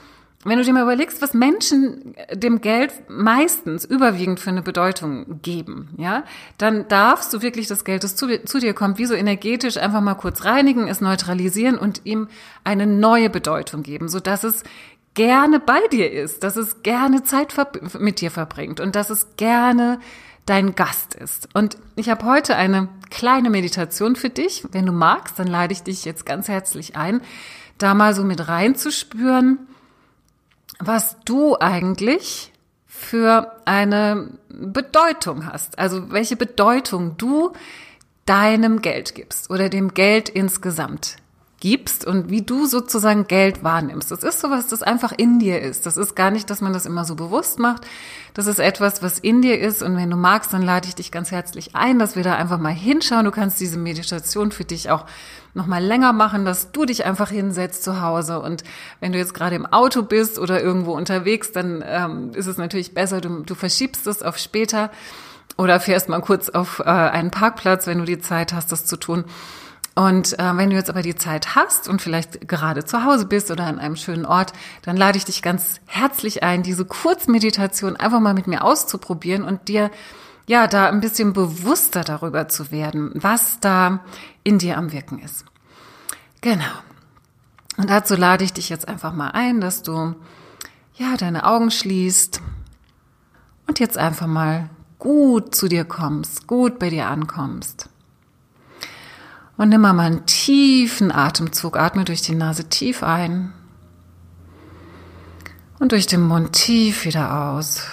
wenn 0.47 0.57
du 0.57 0.63
dir 0.63 0.73
mal 0.73 0.83
überlegst, 0.83 1.21
was 1.21 1.33
Menschen 1.33 2.15
dem 2.33 2.61
Geld 2.61 2.93
meistens 3.09 3.85
überwiegend 3.85 4.39
für 4.39 4.49
eine 4.49 4.61
Bedeutung 4.61 5.41
geben, 5.41 5.89
ja, 5.97 6.23
dann 6.57 6.87
darfst 6.87 7.33
du 7.33 7.41
wirklich 7.41 7.67
das 7.67 7.83
Geld, 7.83 8.03
das 8.03 8.15
zu, 8.15 8.43
zu, 8.43 8.59
dir 8.59 8.73
kommt, 8.73 8.97
wie 8.97 9.05
so 9.05 9.13
energetisch 9.13 9.77
einfach 9.77 10.01
mal 10.01 10.15
kurz 10.15 10.45
reinigen, 10.45 10.87
es 10.87 11.01
neutralisieren 11.01 11.77
und 11.77 12.01
ihm 12.05 12.29
eine 12.63 12.87
neue 12.87 13.29
Bedeutung 13.29 13.83
geben, 13.83 14.07
so 14.07 14.19
dass 14.19 14.43
es 14.43 14.63
gerne 15.13 15.59
bei 15.59 15.79
dir 15.91 16.11
ist, 16.11 16.43
dass 16.43 16.55
es 16.55 16.83
gerne 16.83 17.23
Zeit 17.23 17.53
mit 17.99 18.21
dir 18.21 18.31
verbringt 18.31 18.79
und 18.79 18.95
dass 18.95 19.09
es 19.09 19.35
gerne 19.35 19.99
dein 20.45 20.75
Gast 20.75 21.13
ist. 21.13 21.49
Und 21.53 21.77
ich 21.95 22.09
habe 22.09 22.25
heute 22.25 22.55
eine 22.55 22.89
kleine 23.09 23.49
Meditation 23.49 24.15
für 24.15 24.29
dich. 24.29 24.63
Wenn 24.71 24.85
du 24.85 24.91
magst, 24.91 25.39
dann 25.39 25.47
lade 25.47 25.73
ich 25.73 25.83
dich 25.83 26.05
jetzt 26.05 26.25
ganz 26.25 26.47
herzlich 26.47 26.95
ein, 26.95 27.21
da 27.77 27.93
mal 27.93 28.13
so 28.13 28.23
mit 28.23 28.47
reinzuspüren, 28.47 29.59
was 30.79 31.17
du 31.25 31.57
eigentlich 31.59 32.51
für 32.85 33.61
eine 33.65 34.31
Bedeutung 34.49 35.45
hast. 35.45 35.77
Also 35.77 36.11
welche 36.11 36.35
Bedeutung 36.35 37.17
du 37.17 37.53
deinem 38.25 38.81
Geld 38.81 39.15
gibst 39.15 39.49
oder 39.49 39.69
dem 39.69 39.93
Geld 39.93 40.29
insgesamt 40.29 41.17
gibst 41.59 42.05
und 42.05 42.29
wie 42.29 42.43
du 42.43 42.67
sozusagen 42.67 43.25
Geld 43.25 43.63
wahrnimmst. 43.63 44.11
Das 44.11 44.23
ist 44.23 44.39
sowas, 44.39 44.67
das 44.67 44.83
einfach 44.83 45.11
in 45.11 45.39
dir 45.39 45.59
ist. 45.59 45.87
Das 45.87 45.97
ist 45.97 46.15
gar 46.15 46.29
nicht, 46.29 46.49
dass 46.49 46.61
man 46.61 46.71
das 46.71 46.85
immer 46.85 47.03
so 47.03 47.15
bewusst 47.15 47.57
macht. 47.57 47.87
Das 48.35 48.45
ist 48.45 48.59
etwas, 48.59 49.01
was 49.01 49.17
in 49.17 49.41
dir 49.41 49.59
ist. 49.59 49.81
Und 49.81 49.97
wenn 49.97 50.11
du 50.11 50.17
magst, 50.17 50.53
dann 50.53 50.61
lade 50.61 50.87
ich 50.87 50.93
dich 50.93 51.11
ganz 51.11 51.31
herzlich 51.31 51.75
ein, 51.75 51.97
dass 51.97 52.15
wir 52.15 52.21
da 52.21 52.35
einfach 52.35 52.59
mal 52.59 52.73
hinschauen. 52.73 53.25
Du 53.25 53.31
kannst 53.31 53.59
diese 53.59 53.79
Meditation 53.79 54.51
für 54.51 54.65
dich 54.65 54.91
auch 54.91 55.05
noch 55.55 55.65
mal 55.65 55.83
länger 55.83 56.13
machen, 56.13 56.45
dass 56.45 56.71
du 56.71 56.85
dich 56.85 57.05
einfach 57.05 57.31
hinsetzt 57.31 57.83
zu 57.83 58.01
Hause. 58.01 58.39
Und 58.39 58.63
wenn 58.99 59.11
du 59.11 59.17
jetzt 59.17 59.33
gerade 59.33 59.55
im 59.55 59.65
Auto 59.65 60.03
bist 60.03 60.37
oder 60.37 60.61
irgendwo 60.61 60.91
unterwegs, 60.93 61.51
dann 61.51 61.83
ähm, 61.83 62.31
ist 62.35 62.45
es 62.45 62.57
natürlich 62.57 62.93
besser, 62.93 63.19
du, 63.19 63.41
du 63.41 63.55
verschiebst 63.55 64.05
es 64.05 64.21
auf 64.21 64.37
später 64.37 64.91
oder 65.57 65.79
fährst 65.79 66.07
mal 66.07 66.21
kurz 66.21 66.49
auf 66.49 66.79
äh, 66.79 66.83
einen 66.83 67.31
Parkplatz, 67.31 67.87
wenn 67.87 67.97
du 67.97 68.05
die 68.05 68.19
Zeit 68.19 68.53
hast, 68.53 68.71
das 68.71 68.85
zu 68.85 68.97
tun. 68.97 69.25
Und 69.97 70.37
äh, 70.37 70.55
wenn 70.55 70.69
du 70.69 70.75
jetzt 70.75 70.91
aber 70.91 71.01
die 71.01 71.15
Zeit 71.15 71.55
hast 71.55 71.89
und 71.89 72.03
vielleicht 72.03 72.47
gerade 72.47 72.85
zu 72.85 73.03
Hause 73.03 73.25
bist 73.25 73.49
oder 73.49 73.65
an 73.65 73.79
einem 73.79 73.95
schönen 73.95 74.27
Ort, 74.27 74.53
dann 74.83 74.95
lade 74.95 75.17
ich 75.17 75.25
dich 75.25 75.41
ganz 75.41 75.81
herzlich 75.87 76.43
ein, 76.43 76.61
diese 76.61 76.85
Kurzmeditation 76.85 77.95
einfach 77.95 78.19
mal 78.19 78.35
mit 78.35 78.45
mir 78.45 78.63
auszuprobieren 78.63 79.43
und 79.43 79.67
dir 79.67 79.89
ja 80.45 80.67
da 80.67 80.87
ein 80.87 81.01
bisschen 81.01 81.33
bewusster 81.33 82.03
darüber 82.03 82.47
zu 82.47 82.69
werden, 82.69 83.09
was 83.15 83.59
da 83.59 84.01
in 84.43 84.59
dir 84.59 84.77
am 84.77 84.91
Wirken 84.91 85.17
ist. 85.17 85.45
Genau. 86.41 86.63
Und 87.77 87.89
dazu 87.89 88.15
lade 88.15 88.43
ich 88.43 88.53
dich 88.53 88.69
jetzt 88.69 88.87
einfach 88.87 89.13
mal 89.13 89.29
ein, 89.29 89.61
dass 89.61 89.81
du 89.81 90.13
ja 90.93 91.17
deine 91.17 91.43
Augen 91.43 91.71
schließt 91.71 92.39
und 93.65 93.79
jetzt 93.79 93.97
einfach 93.97 94.27
mal 94.27 94.69
gut 94.99 95.55
zu 95.55 95.67
dir 95.67 95.85
kommst, 95.85 96.45
gut 96.45 96.77
bei 96.77 96.91
dir 96.91 97.07
ankommst. 97.07 97.89
Und 99.57 99.69
nimm 99.69 99.81
mal 99.81 99.99
einen 99.99 100.25
tiefen 100.25 101.11
Atemzug. 101.11 101.77
Atme 101.77 102.05
durch 102.05 102.21
die 102.21 102.35
Nase 102.35 102.69
tief 102.69 103.03
ein 103.03 103.53
und 105.79 105.91
durch 105.91 106.07
den 106.07 106.21
Mund 106.21 106.53
tief 106.53 107.05
wieder 107.05 107.51
aus. 107.51 107.83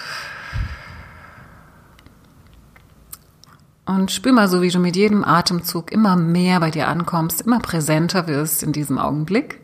Und 3.85 4.11
spür 4.11 4.33
mal 4.33 4.47
so, 4.47 4.61
wie 4.61 4.69
du 4.69 4.79
mit 4.79 4.95
jedem 4.95 5.23
Atemzug 5.23 5.91
immer 5.91 6.15
mehr 6.15 6.59
bei 6.59 6.71
dir 6.71 6.87
ankommst, 6.87 7.41
immer 7.41 7.59
präsenter 7.59 8.27
wirst 8.27 8.63
in 8.63 8.71
diesem 8.71 8.97
Augenblick. 8.97 9.61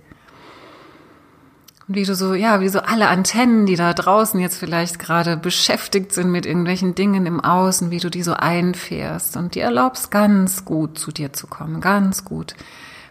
Wie 1.94 2.06
du 2.06 2.16
so, 2.16 2.34
ja, 2.34 2.62
wie 2.62 2.70
so 2.70 2.80
alle 2.80 3.10
Antennen, 3.10 3.66
die 3.66 3.76
da 3.76 3.94
draußen 3.94 4.40
jetzt 4.40 4.58
vielleicht 4.58 4.98
gerade 4.98 5.36
beschäftigt 5.36 6.14
sind 6.14 6.32
mit 6.32 6.46
irgendwelchen 6.46 6.96
Dingen 6.96 7.26
im 7.26 7.42
Außen, 7.42 7.92
wie 7.92 8.00
du 8.00 8.10
die 8.10 8.24
so 8.24 8.34
einfährst 8.34 9.36
und 9.36 9.56
dir 9.56 9.64
erlaubst, 9.64 10.10
ganz 10.10 10.64
gut 10.64 10.98
zu 10.98 11.12
dir 11.12 11.34
zu 11.34 11.48
kommen, 11.48 11.82
ganz 11.82 12.24
gut 12.24 12.56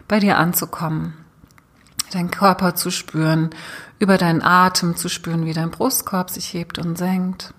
bei 0.07 0.19
dir 0.19 0.39
anzukommen, 0.39 1.13
deinen 2.11 2.31
Körper 2.31 2.73
zu 2.73 2.89
spüren, 2.89 3.51
über 3.99 4.17
deinen 4.17 4.41
Atem 4.41 4.95
zu 4.95 5.09
spüren, 5.09 5.45
wie 5.45 5.53
dein 5.53 5.69
Brustkorb 5.69 6.31
sich 6.31 6.51
hebt 6.51 6.79
und 6.79 6.97
senkt 6.97 7.53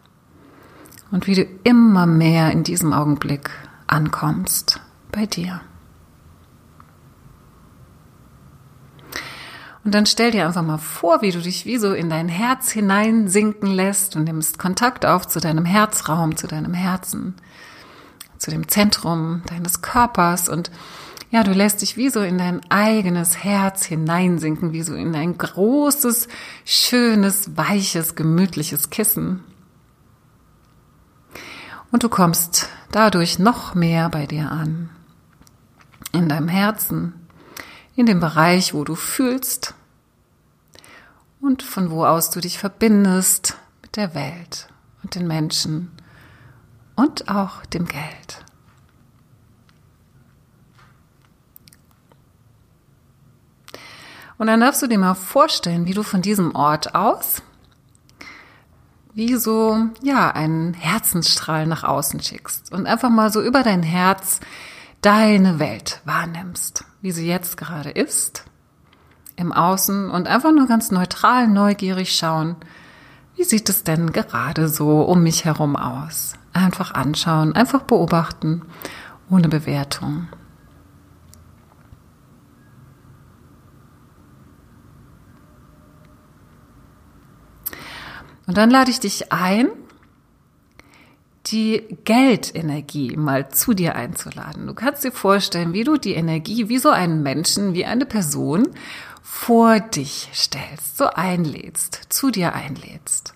und 1.13 1.29
wie 1.29 1.37
du 1.37 1.47
immer 1.63 2.07
mehr 2.07 2.51
in 2.51 2.65
diesem 2.65 2.93
Augenblick 2.93 3.51
ankommst 3.87 4.81
bei 5.13 5.27
dir. 5.27 5.61
Und 9.85 9.95
dann 9.95 10.07
stell 10.07 10.31
dir 10.31 10.47
einfach 10.47 10.63
mal 10.63 10.79
vor, 10.79 11.23
wie 11.23 11.33
du 11.33 11.41
dich 11.41 11.67
wie 11.67 11.79
so 11.79 11.93
in 11.93 12.09
dein 12.09 12.29
Herz 12.29 12.71
hineinsinken 12.71 13.69
lässt 13.69 14.15
und 14.15 14.25
nimmst 14.25 14.59
Kontakt 14.59 15.05
auf 15.05 15.27
zu 15.27 15.41
deinem 15.41 15.65
Herzraum, 15.65 16.37
zu 16.37 16.47
deinem 16.47 16.75
Herzen, 16.75 17.35
zu 18.39 18.51
dem 18.51 18.69
Zentrum 18.69 19.43
deines 19.47 19.83
Körpers 19.83 20.49
und 20.49 20.71
ja, 21.33 21.43
du 21.45 21.53
lässt 21.53 21.81
dich 21.81 21.97
wie 21.97 22.11
so 22.11 22.21
in 22.21 22.37
dein 22.37 22.61
eigenes 22.71 23.43
Herz 23.43 23.87
hineinsinken, 23.87 24.75
wie 24.75 24.83
so 24.83 24.95
in 24.95 25.17
ein 25.17 25.39
großes, 25.39 26.29
schönes, 26.67 27.57
weiches, 27.57 28.17
gemütliches 28.17 28.91
Kissen. 28.91 29.43
Und 31.91 32.03
du 32.03 32.11
kommst 32.11 32.69
dadurch 32.91 33.39
noch 33.39 33.75
mehr 33.75 34.11
bei 34.11 34.27
dir 34.27 34.53
an. 34.53 34.91
In 36.13 36.29
deinem 36.29 36.49
Herzen, 36.49 37.15
in 37.97 38.07
dem 38.07 38.21
Bereich, 38.21 38.75
wo 38.75 38.85
du 38.85 38.95
fühlst 38.95 39.75
und 41.41 41.63
von 41.63 41.91
wo 41.91 42.05
aus 42.05 42.31
du 42.31 42.41
dich 42.41 42.59
verbindest 42.59 43.57
mit 43.83 43.97
der 43.97 44.15
Welt 44.15 44.69
und 45.03 45.15
den 45.15 45.27
Menschen 45.27 45.91
und 46.95 47.29
auch 47.29 47.67
dem 47.67 47.87
Geld. 47.87 48.45
Und 54.39 54.47
dann 54.49 54.61
darfst 54.61 54.83
du 54.83 54.87
dir 54.89 54.99
mal 54.99 55.15
vorstellen, 55.15 55.87
wie 55.87 55.95
du 55.95 56.03
von 56.03 56.23
diesem 56.23 56.55
Ort 56.55 56.95
aus 56.95 57.43
wie 59.15 59.37
so, 59.37 59.89
ja, 60.03 60.31
einen 60.31 60.75
Herzensstrahl 60.75 61.67
nach 61.67 61.85
außen 61.85 62.21
schickst 62.21 62.73
und 62.73 62.87
einfach 62.87 63.11
mal 63.11 63.31
so 63.31 63.43
über 63.43 63.63
dein 63.63 63.83
Herz 63.83 64.41
deine 65.03 65.59
Welt 65.59 66.01
wahrnimmst, 66.05 66.85
wie 67.03 67.13
sie 67.13 67.27
jetzt 67.27 67.57
gerade 67.57 67.91
ist, 67.91 68.45
im 69.37 69.53
Außen 69.53 70.09
und 70.11 70.29
einfach 70.29 70.53
nur 70.53 70.67
ganz 70.67 70.91
neutral, 70.91 71.49
neugierig 71.49 72.17
schauen, 72.17 72.57
wie 73.37 73.45
sieht 73.45 73.69
es 73.69 73.83
denn 73.83 74.13
gerade 74.13 74.69
so 74.69 75.03
um 75.03 75.23
mich 75.23 75.45
herum 75.45 75.77
aus? 75.77 76.35
Einfach 76.53 76.95
anschauen, 76.95 77.55
einfach 77.55 77.83
beobachten, 77.83 78.63
ohne 79.29 79.49
Bewertung. 79.49 80.29
Und 88.47 88.57
dann 88.57 88.71
lade 88.71 88.91
ich 88.91 89.01
dich 89.01 89.33
ein, 89.33 89.69
die 91.47 91.99
Geldenergie 92.05 93.17
mal 93.17 93.49
zu 93.49 93.75
dir 93.75 93.97
einzuladen. 93.97 94.67
Du 94.67 94.75
kannst 94.75 95.05
dir 95.05 95.13
vorstellen, 95.13 95.73
wie 95.73 95.85
du 95.85 95.97
die 95.97 96.15
Energie 96.15 96.69
wie 96.69 96.79
so 96.79 96.91
einen 96.91 97.23
Menschen, 97.23 97.75
wie 97.75 97.85
eine 97.85 98.07
Person 98.07 98.69
vor 99.23 99.81
dich 99.81 100.29
stellst, 100.35 100.97
so 100.97 101.07
einlädst, 101.07 102.01
zu 102.11 102.31
dir 102.31 102.55
einlädst. 102.55 103.35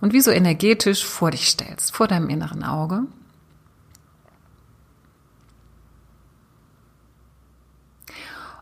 Und 0.00 0.12
wie 0.12 0.20
so 0.20 0.30
energetisch 0.30 1.06
vor 1.06 1.30
dich 1.30 1.48
stellst, 1.48 1.94
vor 1.94 2.08
deinem 2.08 2.28
inneren 2.28 2.64
Auge. 2.64 3.04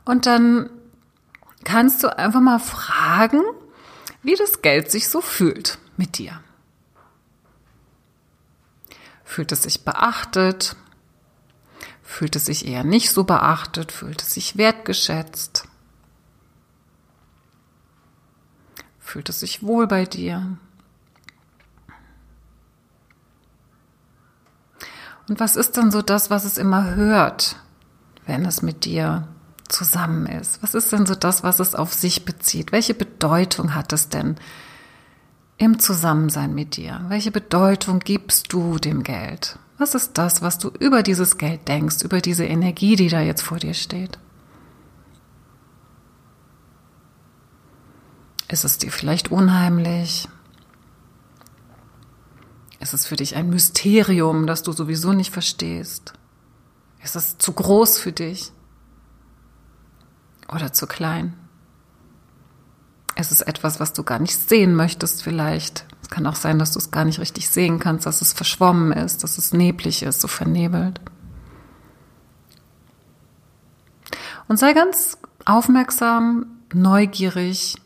Und 0.04 0.26
dann 0.26 0.68
kannst 1.64 2.02
du 2.02 2.16
einfach 2.16 2.40
mal 2.40 2.58
fragen, 2.58 3.42
wie 4.22 4.34
das 4.34 4.60
Geld 4.60 4.90
sich 4.90 5.08
so 5.08 5.20
fühlt 5.20 5.78
mit 5.96 6.18
dir. 6.18 6.40
Fühlt 9.30 9.52
es 9.52 9.62
sich 9.62 9.84
beachtet? 9.84 10.74
Fühlt 12.02 12.34
es 12.34 12.46
sich 12.46 12.66
eher 12.66 12.82
nicht 12.82 13.12
so 13.12 13.22
beachtet? 13.22 13.92
Fühlt 13.92 14.20
es 14.20 14.34
sich 14.34 14.56
wertgeschätzt? 14.56 15.68
Fühlt 18.98 19.28
es 19.28 19.38
sich 19.38 19.62
wohl 19.62 19.86
bei 19.86 20.04
dir? 20.04 20.58
Und 25.28 25.38
was 25.38 25.54
ist 25.54 25.76
dann 25.76 25.92
so 25.92 26.02
das, 26.02 26.30
was 26.30 26.44
es 26.44 26.58
immer 26.58 26.96
hört, 26.96 27.54
wenn 28.26 28.44
es 28.44 28.62
mit 28.62 28.84
dir 28.84 29.28
zusammen 29.68 30.26
ist? 30.26 30.60
Was 30.60 30.74
ist 30.74 30.90
denn 30.90 31.06
so 31.06 31.14
das, 31.14 31.44
was 31.44 31.60
es 31.60 31.76
auf 31.76 31.94
sich 31.94 32.24
bezieht? 32.24 32.72
Welche 32.72 32.94
Bedeutung 32.94 33.76
hat 33.76 33.92
es 33.92 34.08
denn 34.08 34.40
im 35.60 35.78
Zusammensein 35.78 36.54
mit 36.54 36.76
dir? 36.76 37.04
Welche 37.08 37.30
Bedeutung 37.30 38.00
gibst 38.00 38.52
du 38.52 38.78
dem 38.78 39.02
Geld? 39.02 39.58
Was 39.76 39.94
ist 39.94 40.16
das, 40.16 40.40
was 40.40 40.58
du 40.58 40.68
über 40.68 41.02
dieses 41.02 41.36
Geld 41.36 41.68
denkst, 41.68 42.02
über 42.02 42.22
diese 42.22 42.46
Energie, 42.46 42.96
die 42.96 43.08
da 43.08 43.20
jetzt 43.20 43.42
vor 43.42 43.58
dir 43.58 43.74
steht? 43.74 44.18
Ist 48.48 48.64
es 48.64 48.78
dir 48.78 48.90
vielleicht 48.90 49.30
unheimlich? 49.30 50.28
Ist 52.80 52.94
es 52.94 53.06
für 53.06 53.16
dich 53.16 53.36
ein 53.36 53.50
Mysterium, 53.50 54.46
das 54.46 54.62
du 54.62 54.72
sowieso 54.72 55.12
nicht 55.12 55.30
verstehst? 55.30 56.14
Ist 57.04 57.16
es 57.16 57.36
zu 57.36 57.52
groß 57.52 57.98
für 57.98 58.12
dich? 58.12 58.50
Oder 60.48 60.72
zu 60.72 60.86
klein? 60.86 61.34
Ist 63.20 63.30
es 63.30 63.42
etwas, 63.42 63.80
was 63.80 63.92
du 63.92 64.02
gar 64.02 64.18
nicht 64.18 64.48
sehen 64.48 64.74
möchtest 64.74 65.22
vielleicht? 65.22 65.84
Es 66.00 66.08
kann 66.08 66.26
auch 66.26 66.36
sein, 66.36 66.58
dass 66.58 66.72
du 66.72 66.78
es 66.78 66.90
gar 66.90 67.04
nicht 67.04 67.20
richtig 67.20 67.50
sehen 67.50 67.78
kannst, 67.78 68.06
dass 68.06 68.22
es 68.22 68.32
verschwommen 68.32 68.92
ist, 68.92 69.22
dass 69.22 69.36
es 69.36 69.52
neblig 69.52 70.02
ist, 70.02 70.22
so 70.22 70.28
vernebelt. 70.28 71.00
Und 74.48 74.58
sei 74.58 74.72
ganz 74.72 75.18
aufmerksam, 75.44 76.46
neugierig 76.72 77.76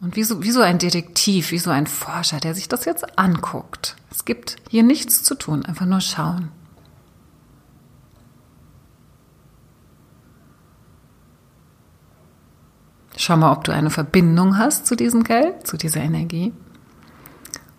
und 0.00 0.16
wie 0.16 0.24
so, 0.24 0.42
wie 0.42 0.50
so 0.50 0.62
ein 0.62 0.78
Detektiv, 0.78 1.50
wie 1.50 1.58
so 1.58 1.70
ein 1.70 1.86
Forscher, 1.86 2.40
der 2.40 2.54
sich 2.54 2.68
das 2.68 2.86
jetzt 2.86 3.18
anguckt. 3.18 3.96
Es 4.10 4.24
gibt 4.24 4.56
hier 4.70 4.82
nichts 4.82 5.22
zu 5.22 5.34
tun, 5.34 5.66
einfach 5.66 5.86
nur 5.86 6.00
schauen. 6.00 6.50
Schau 13.20 13.36
mal, 13.36 13.50
ob 13.50 13.64
du 13.64 13.72
eine 13.72 13.90
Verbindung 13.90 14.58
hast 14.58 14.86
zu 14.86 14.94
diesem 14.94 15.24
Geld, 15.24 15.66
zu 15.66 15.76
dieser 15.76 16.00
Energie. 16.00 16.52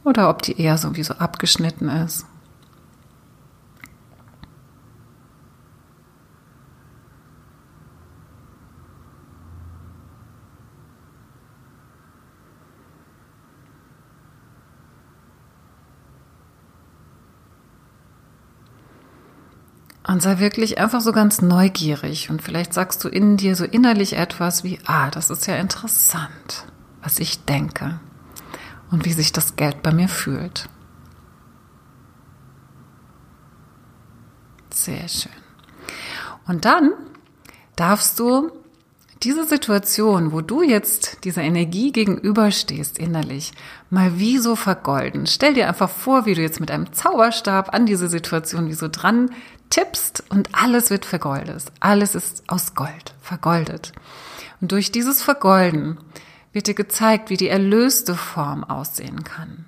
Oder 0.04 0.30
ob 0.30 0.42
die 0.42 0.60
eher 0.60 0.78
sowieso 0.78 1.14
abgeschnitten 1.14 1.88
ist. 1.88 2.26
Und 20.08 20.22
sei 20.22 20.40
wirklich 20.40 20.80
einfach 20.80 21.02
so 21.02 21.12
ganz 21.12 21.42
neugierig 21.42 22.30
und 22.30 22.42
vielleicht 22.42 22.74
sagst 22.74 23.04
du 23.04 23.10
in 23.10 23.38
dir 23.38 23.56
so 23.56 23.66
innerlich 23.66 24.14
etwas 24.14 24.64
wie, 24.64 24.80
ah, 24.86 25.12
das 25.12 25.30
ist 25.30 25.46
ja 25.46 25.56
interessant, 25.58 26.66
was 27.02 27.20
ich 27.20 27.46
denke 27.46 28.00
und 28.92 29.06
wie 29.06 29.14
sich 29.14 29.32
das 29.32 29.56
Geld 29.56 29.84
bei 29.84 29.92
mir 29.92 30.10
fühlt. 30.10 30.70
Sehr 34.72 35.08
schön. 35.08 35.32
Und 36.48 36.66
dann 36.66 36.94
darfst 37.76 38.20
du 38.20 38.52
diese 39.24 39.46
Situation, 39.46 40.32
wo 40.32 40.42
du 40.42 40.62
jetzt 40.64 41.26
dieser 41.26 41.42
Energie 41.42 41.92
gegenüberstehst 41.92 42.98
innerlich, 42.98 43.52
mal 43.90 44.18
wie 44.18 44.38
so 44.38 44.56
vergolden. 44.56 45.28
Stell 45.28 45.54
dir 45.54 45.68
einfach 45.68 45.90
vor, 45.90 46.26
wie 46.26 46.36
du 46.36 46.42
jetzt 46.42 46.60
mit 46.60 46.72
einem 46.72 46.94
Zauberstab 46.94 47.74
an 47.74 47.86
diese 47.86 48.08
Situation 48.08 48.70
wie 48.70 48.74
so 48.74 48.88
dran 48.88 49.32
tippst 49.70 50.24
und 50.30 50.50
alles 50.54 50.90
wird 50.90 51.06
vergoldet. 51.06 51.66
Alles 51.80 52.16
ist 52.16 52.44
aus 52.48 52.76
Gold, 52.76 53.14
vergoldet. 53.22 53.92
Und 54.62 54.72
durch 54.72 54.92
dieses 54.92 55.22
Vergolden 55.22 55.98
wird 56.54 56.68
dir 56.68 56.74
gezeigt, 56.74 57.30
wie 57.30 57.38
die 57.38 57.50
erlöste 57.50 58.16
Form 58.16 58.64
aussehen 58.64 59.24
kann. 59.24 59.66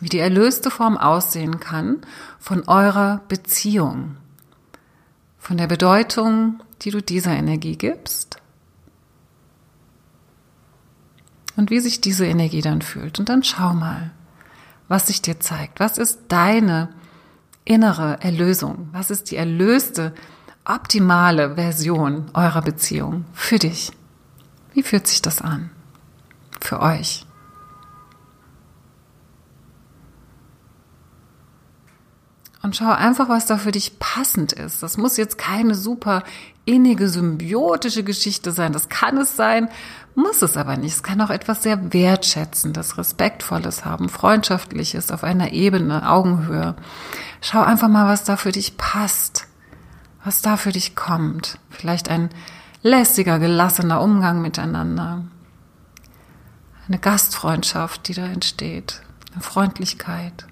Wie 0.00 0.08
die 0.08 0.18
erlöste 0.18 0.70
Form 0.70 0.96
aussehen 0.96 1.60
kann 1.60 1.98
von 2.38 2.66
eurer 2.66 3.20
Beziehung, 3.28 4.16
von 5.40 5.56
der 5.56 5.66
Bedeutung, 5.66 6.62
die 6.82 6.90
du 6.90 7.02
dieser 7.02 7.32
Energie 7.32 7.76
gibst 7.76 8.36
und 11.56 11.70
wie 11.70 11.80
sich 11.80 12.00
diese 12.00 12.26
Energie 12.26 12.60
dann 12.60 12.82
fühlt. 12.82 13.18
Und 13.18 13.28
dann 13.28 13.42
schau 13.42 13.72
mal, 13.72 14.12
was 14.86 15.08
sich 15.08 15.22
dir 15.22 15.40
zeigt. 15.40 15.80
Was 15.80 15.98
ist 15.98 16.20
deine 16.28 16.90
innere 17.64 18.18
Erlösung? 18.20 18.88
Was 18.92 19.10
ist 19.10 19.30
die 19.30 19.36
erlöste, 19.36 20.14
optimale 20.64 21.56
Version 21.56 22.30
eurer 22.34 22.62
Beziehung 22.62 23.24
für 23.32 23.58
dich? 23.58 23.90
Wie 24.72 24.82
fühlt 24.82 25.06
sich 25.06 25.22
das 25.22 25.40
an? 25.40 25.70
Für 26.60 26.80
euch? 26.80 27.26
Und 32.62 32.76
schau 32.76 32.90
einfach, 32.90 33.28
was 33.30 33.46
da 33.46 33.56
für 33.56 33.72
dich 33.72 33.98
passend 33.98 34.52
ist. 34.52 34.82
Das 34.82 34.98
muss 34.98 35.16
jetzt 35.16 35.38
keine 35.38 35.74
super 35.74 36.22
innige, 36.66 37.08
symbiotische 37.08 38.04
Geschichte 38.04 38.52
sein. 38.52 38.72
Das 38.72 38.90
kann 38.90 39.16
es 39.16 39.34
sein, 39.34 39.68
muss 40.14 40.42
es 40.42 40.58
aber 40.58 40.76
nicht. 40.76 40.92
Es 40.92 41.02
kann 41.02 41.20
auch 41.22 41.30
etwas 41.30 41.62
sehr 41.62 41.92
Wertschätzendes, 41.92 42.98
Respektvolles 42.98 43.86
haben, 43.86 44.10
Freundschaftliches 44.10 45.10
auf 45.10 45.24
einer 45.24 45.52
Ebene, 45.52 46.08
Augenhöhe. 46.08 46.74
Schau 47.40 47.62
einfach 47.62 47.88
mal, 47.88 48.06
was 48.06 48.24
da 48.24 48.36
für 48.36 48.52
dich 48.52 48.76
passt, 48.76 49.46
was 50.22 50.42
da 50.42 50.58
für 50.58 50.72
dich 50.72 50.94
kommt. 50.94 51.58
Vielleicht 51.70 52.10
ein 52.10 52.28
lässiger, 52.82 53.38
gelassener 53.38 54.02
Umgang 54.02 54.42
miteinander. 54.42 55.24
Eine 56.86 56.98
Gastfreundschaft, 56.98 58.06
die 58.08 58.14
da 58.14 58.26
entsteht. 58.26 59.00
Eine 59.32 59.42
Freundlichkeit. 59.42 60.46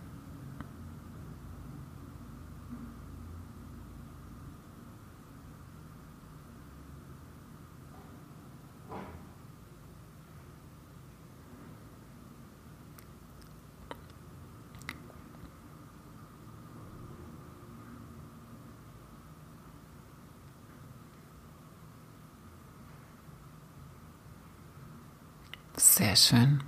Sehr 25.79 26.17
schön. 26.17 26.61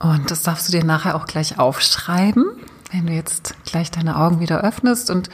Und 0.00 0.30
das 0.30 0.42
darfst 0.42 0.68
du 0.68 0.72
dir 0.72 0.84
nachher 0.84 1.14
auch 1.14 1.26
gleich 1.26 1.58
aufschreiben, 1.58 2.46
wenn 2.90 3.06
du 3.06 3.12
jetzt 3.12 3.54
gleich 3.64 3.90
deine 3.90 4.16
Augen 4.16 4.40
wieder 4.40 4.62
öffnest. 4.62 5.10
Und 5.10 5.28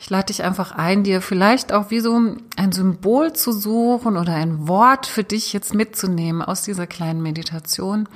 ich 0.00 0.10
lade 0.10 0.26
dich 0.26 0.42
einfach 0.42 0.72
ein, 0.72 1.04
dir 1.04 1.20
vielleicht 1.20 1.72
auch 1.72 1.90
wie 1.90 2.00
so 2.00 2.18
ein 2.56 2.72
Symbol 2.72 3.34
zu 3.34 3.52
suchen 3.52 4.16
oder 4.16 4.34
ein 4.34 4.66
Wort 4.66 5.06
für 5.06 5.22
dich 5.22 5.52
jetzt 5.52 5.74
mitzunehmen 5.74 6.42
aus 6.42 6.62
dieser 6.62 6.88
kleinen 6.88 7.22
Meditation, 7.22 8.08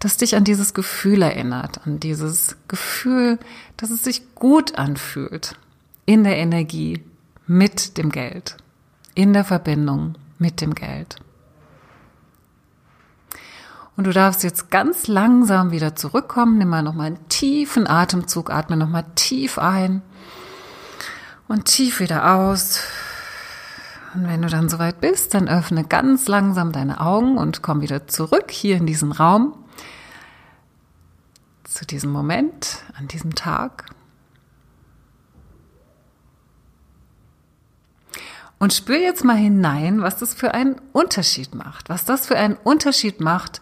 das 0.00 0.16
dich 0.16 0.34
an 0.34 0.42
dieses 0.42 0.74
Gefühl 0.74 1.22
erinnert, 1.22 1.86
an 1.86 2.00
dieses 2.00 2.56
Gefühl, 2.66 3.38
dass 3.76 3.90
es 3.90 4.02
sich 4.02 4.34
gut 4.34 4.76
anfühlt 4.76 5.56
in 6.06 6.24
der 6.24 6.38
Energie 6.38 7.04
mit 7.46 7.98
dem 7.98 8.10
Geld, 8.10 8.56
in 9.14 9.32
der 9.32 9.44
Verbindung 9.44 10.16
mit 10.38 10.60
dem 10.60 10.74
Geld. 10.74 11.20
Und 13.98 14.06
du 14.06 14.12
darfst 14.12 14.44
jetzt 14.44 14.70
ganz 14.70 15.08
langsam 15.08 15.72
wieder 15.72 15.96
zurückkommen. 15.96 16.56
Nimm 16.56 16.68
mal 16.68 16.84
nochmal 16.84 17.08
einen 17.08 17.28
tiefen 17.28 17.88
Atemzug, 17.88 18.48
atme 18.48 18.76
nochmal 18.76 19.04
tief 19.16 19.58
ein 19.58 20.02
und 21.48 21.64
tief 21.64 21.98
wieder 21.98 22.32
aus. 22.36 22.80
Und 24.14 24.28
wenn 24.28 24.40
du 24.40 24.48
dann 24.48 24.68
soweit 24.68 25.00
bist, 25.00 25.34
dann 25.34 25.48
öffne 25.48 25.82
ganz 25.82 26.28
langsam 26.28 26.70
deine 26.70 27.00
Augen 27.00 27.38
und 27.38 27.60
komm 27.60 27.80
wieder 27.80 28.06
zurück 28.06 28.52
hier 28.52 28.76
in 28.76 28.86
diesen 28.86 29.10
Raum, 29.10 29.52
zu 31.64 31.84
diesem 31.84 32.12
Moment, 32.12 32.84
an 32.96 33.08
diesem 33.08 33.34
Tag. 33.34 33.86
Und 38.60 38.72
spür 38.72 38.98
jetzt 38.98 39.24
mal 39.24 39.36
hinein, 39.36 40.02
was 40.02 40.18
das 40.18 40.34
für 40.34 40.54
einen 40.54 40.80
Unterschied 40.92 41.52
macht, 41.56 41.88
was 41.88 42.04
das 42.04 42.28
für 42.28 42.36
einen 42.36 42.54
Unterschied 42.54 43.20
macht, 43.20 43.60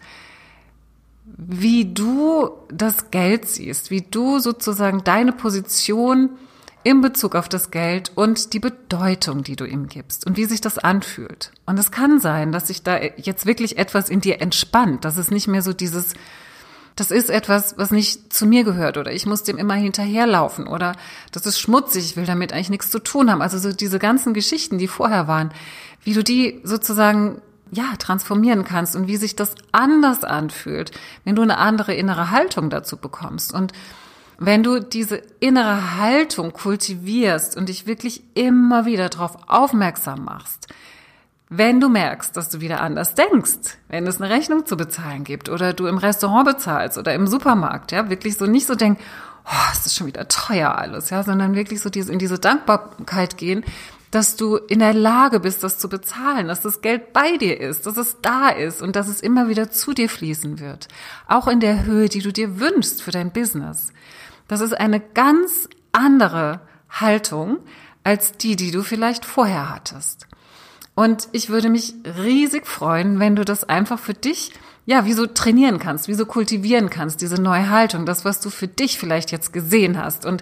wie 1.37 1.85
du 1.85 2.49
das 2.69 3.11
Geld 3.11 3.47
siehst, 3.47 3.91
wie 3.91 4.01
du 4.01 4.39
sozusagen 4.39 5.03
deine 5.03 5.31
Position 5.31 6.31
in 6.83 7.01
Bezug 7.01 7.35
auf 7.35 7.49
das 7.49 7.69
Geld 7.69 8.11
und 8.15 8.53
die 8.53 8.59
Bedeutung, 8.59 9.43
die 9.43 9.55
du 9.55 9.65
ihm 9.65 9.87
gibst 9.87 10.25
und 10.25 10.37
wie 10.37 10.45
sich 10.45 10.61
das 10.61 10.79
anfühlt. 10.79 11.51
Und 11.65 11.77
es 11.77 11.91
kann 11.91 12.19
sein, 12.19 12.51
dass 12.51 12.67
sich 12.67 12.81
da 12.81 12.97
jetzt 13.17 13.45
wirklich 13.45 13.77
etwas 13.77 14.09
in 14.09 14.21
dir 14.21 14.41
entspannt, 14.41 15.05
dass 15.05 15.17
es 15.17 15.29
nicht 15.29 15.47
mehr 15.47 15.61
so 15.61 15.73
dieses, 15.73 16.13
das 16.95 17.11
ist 17.11 17.29
etwas, 17.29 17.77
was 17.77 17.91
nicht 17.91 18.31
zu 18.33 18.45
mir 18.45 18.63
gehört 18.63 18.97
oder 18.97 19.11
ich 19.11 19.25
muss 19.25 19.43
dem 19.43 19.57
immer 19.57 19.75
hinterherlaufen 19.75 20.65
oder 20.65 20.95
das 21.31 21.45
ist 21.45 21.59
schmutzig, 21.59 22.05
ich 22.05 22.17
will 22.17 22.25
damit 22.25 22.53
eigentlich 22.53 22.69
nichts 22.69 22.89
zu 22.89 22.99
tun 22.99 23.29
haben. 23.29 23.41
Also 23.41 23.59
so 23.59 23.73
diese 23.73 23.99
ganzen 23.99 24.33
Geschichten, 24.33 24.77
die 24.77 24.87
vorher 24.87 25.27
waren, 25.27 25.51
wie 26.03 26.13
du 26.13 26.23
die 26.23 26.61
sozusagen 26.63 27.41
ja, 27.71 27.95
transformieren 27.97 28.63
kannst 28.63 28.95
und 28.95 29.07
wie 29.07 29.17
sich 29.17 29.35
das 29.35 29.55
anders 29.71 30.23
anfühlt, 30.23 30.91
wenn 31.23 31.35
du 31.35 31.41
eine 31.41 31.57
andere 31.57 31.93
innere 31.93 32.31
Haltung 32.31 32.69
dazu 32.69 32.97
bekommst. 32.97 33.53
Und 33.53 33.73
wenn 34.39 34.63
du 34.63 34.79
diese 34.79 35.21
innere 35.39 35.97
Haltung 35.97 36.53
kultivierst 36.53 37.57
und 37.57 37.69
dich 37.69 37.87
wirklich 37.87 38.23
immer 38.35 38.85
wieder 38.85 39.09
darauf 39.09 39.37
aufmerksam 39.47 40.25
machst, 40.25 40.67
Wenn 41.49 41.79
du 41.79 41.87
merkst, 41.87 42.35
dass 42.35 42.49
du 42.49 42.59
wieder 42.59 42.81
anders 42.81 43.15
denkst, 43.15 43.77
wenn 43.87 44.05
es 44.05 44.19
eine 44.19 44.29
Rechnung 44.29 44.65
zu 44.65 44.75
bezahlen 44.75 45.23
gibt 45.23 45.47
oder 45.47 45.71
du 45.71 45.87
im 45.87 45.97
Restaurant 45.97 46.45
bezahlst 46.45 46.97
oder 46.97 47.13
im 47.13 47.25
Supermarkt, 47.25 47.93
ja, 47.93 48.09
wirklich 48.09 48.37
so 48.37 48.45
nicht 48.45 48.67
so 48.67 48.75
denk, 48.75 48.99
oh, 49.45 49.71
es 49.71 49.85
ist 49.85 49.95
schon 49.95 50.07
wieder 50.07 50.27
teuer 50.27 50.75
alles, 50.75 51.09
ja, 51.09 51.23
sondern 51.23 51.55
wirklich 51.55 51.79
so 51.81 51.89
in 51.89 52.19
diese 52.19 52.37
Dankbarkeit 52.37 53.37
gehen, 53.37 53.63
dass 54.11 54.35
du 54.35 54.55
in 54.55 54.79
der 54.79 54.93
Lage 54.93 55.39
bist, 55.39 55.63
das 55.63 55.79
zu 55.79 55.89
bezahlen, 55.89 56.47
dass 56.47 56.61
das 56.61 56.81
Geld 56.81 57.13
bei 57.13 57.37
dir 57.37 57.59
ist, 57.59 57.85
dass 57.85 57.97
es 57.97 58.17
da 58.21 58.49
ist 58.49 58.81
und 58.81 58.95
dass 58.95 59.07
es 59.07 59.21
immer 59.21 59.49
wieder 59.49 59.69
zu 59.69 59.93
dir 59.93 60.09
fließen 60.09 60.59
wird. 60.59 60.87
Auch 61.27 61.47
in 61.47 61.59
der 61.59 61.83
Höhe, 61.85 62.09
die 62.09 62.21
du 62.21 62.31
dir 62.31 62.59
wünschst 62.59 63.01
für 63.01 63.11
dein 63.11 63.31
Business. 63.31 63.91
Das 64.47 64.61
ist 64.61 64.73
eine 64.73 64.99
ganz 64.99 65.67
andere 65.91 66.61
Haltung 66.89 67.57
als 68.03 68.37
die, 68.37 68.55
die 68.55 68.71
du 68.71 68.83
vielleicht 68.83 69.25
vorher 69.25 69.69
hattest. 69.69 70.27
Und 70.95 71.27
ich 71.31 71.49
würde 71.49 71.69
mich 71.69 71.93
riesig 72.17 72.65
freuen, 72.65 73.19
wenn 73.19 73.35
du 73.35 73.43
das 73.43 73.65
einfach 73.65 73.99
für 73.99 74.13
dich, 74.13 74.53
ja, 74.85 75.05
wie 75.05 75.13
so 75.13 75.27
trainieren 75.27 75.77
kannst, 75.77 76.07
wie 76.07 76.13
so 76.13 76.25
kultivieren 76.25 76.89
kannst, 76.89 77.21
diese 77.21 77.39
neue 77.39 77.69
Haltung, 77.69 78.05
das, 78.05 78.23
was 78.23 78.39
du 78.39 78.49
für 78.49 78.67
dich 78.69 78.97
vielleicht 78.97 79.31
jetzt 79.31 79.51
gesehen 79.51 80.01
hast. 80.01 80.25
Und 80.25 80.41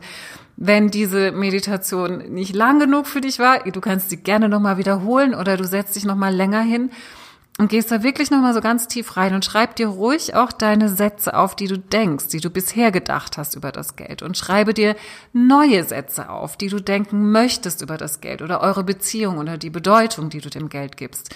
wenn 0.58 0.89
diese 0.89 1.32
Meditation 1.32 2.18
nicht 2.34 2.56
lang 2.56 2.80
genug 2.80 3.08
für 3.08 3.22
dich 3.22 3.39
war, 3.39 3.60
du 3.60 3.82
kannst 3.82 4.10
sie 4.10 4.18
gerne 4.18 4.48
nochmal 4.48 4.78
wiederholen 4.78 5.36
oder 5.36 5.58
du 5.58 5.65
setzt 5.65 5.96
dich 5.96 6.06
nochmal 6.06 6.34
länger 6.34 6.62
hin 6.62 6.91
und 7.58 7.70
gehst 7.70 7.91
da 7.91 8.04
wirklich 8.04 8.32
nochmal 8.32 8.54
so 8.54 8.62
ganz 8.62 8.88
tief 8.88 9.15
rein 9.15 9.34
und 9.34 9.46
schreib 9.46 9.76
dir 9.76 9.88
ruhig 9.88 10.36
auch 10.36 10.52
deine 10.52 10.89
Sätze 10.89 11.36
auf, 11.36 11.56
die 11.56 11.68
du 11.68 11.78
denkst, 11.78 12.28
die 12.28 12.41
du 12.41 12.50
bisher 12.50 12.91
gedacht 12.91 13.38
hast 13.38 13.56
über 13.56 13.72
das 13.72 13.96
Geld 13.96 14.22
und 14.22 14.38
schreibe 14.38 14.74
dir 14.74 14.96
neue 15.32 15.84
Sätze 15.84 16.30
auf, 16.30 16.58
die 16.58 16.68
du 16.68 16.82
denken 16.82 17.32
möchtest 17.32 17.82
über 17.82 17.98
das 17.98 18.20
Geld 18.20 18.41
oder 18.41 18.62
eure 18.62 18.84
Beziehung 18.84 19.38
oder 19.38 19.58
die 19.58 19.70
Bedeutung, 19.70 20.30
die 20.30 20.41
du 20.41 20.50
dem 20.50 20.70
Geld 20.70 20.98
gibst. 20.98 21.34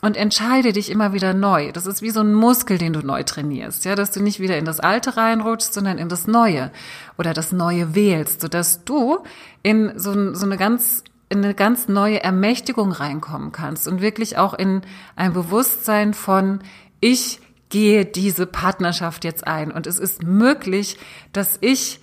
Und 0.00 0.16
entscheide 0.16 0.72
dich 0.72 0.90
immer 0.90 1.12
wieder 1.12 1.34
neu. 1.34 1.72
Das 1.72 1.86
ist 1.86 2.02
wie 2.02 2.10
so 2.10 2.20
ein 2.20 2.32
Muskel, 2.32 2.78
den 2.78 2.92
du 2.92 3.00
neu 3.00 3.24
trainierst, 3.24 3.84
ja, 3.84 3.96
dass 3.96 4.12
du 4.12 4.22
nicht 4.22 4.38
wieder 4.38 4.56
in 4.56 4.64
das 4.64 4.78
Alte 4.78 5.16
reinrutschst, 5.16 5.74
sondern 5.74 5.98
in 5.98 6.08
das 6.08 6.28
Neue 6.28 6.70
oder 7.18 7.34
das 7.34 7.50
Neue 7.50 7.96
wählst, 7.96 8.40
sodass 8.40 8.84
du 8.84 9.18
in 9.62 9.98
so, 9.98 10.34
so 10.34 10.46
eine 10.46 10.56
ganz 10.56 11.02
in 11.30 11.44
eine 11.44 11.54
ganz 11.54 11.88
neue 11.88 12.22
Ermächtigung 12.22 12.90
reinkommen 12.90 13.52
kannst 13.52 13.86
und 13.86 14.00
wirklich 14.00 14.38
auch 14.38 14.54
in 14.54 14.80
ein 15.14 15.34
Bewusstsein 15.34 16.14
von, 16.14 16.60
ich 17.00 17.40
gehe 17.68 18.06
diese 18.06 18.46
Partnerschaft 18.46 19.24
jetzt 19.24 19.46
ein 19.46 19.70
und 19.70 19.86
es 19.86 19.98
ist 19.98 20.22
möglich, 20.22 20.98
dass 21.34 21.58
ich 21.60 22.00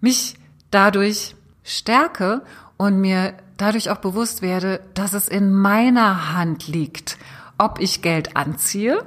mich 0.00 0.34
dadurch 0.72 1.36
stärke 1.62 2.42
und 2.76 3.00
mir 3.00 3.34
dadurch 3.56 3.90
auch 3.90 3.98
bewusst 3.98 4.42
werde, 4.42 4.80
dass 4.94 5.12
es 5.12 5.28
in 5.28 5.52
meiner 5.52 6.34
Hand 6.34 6.66
liegt, 6.66 7.16
ob 7.58 7.80
ich 7.80 8.02
Geld 8.02 8.36
anziehe 8.36 9.04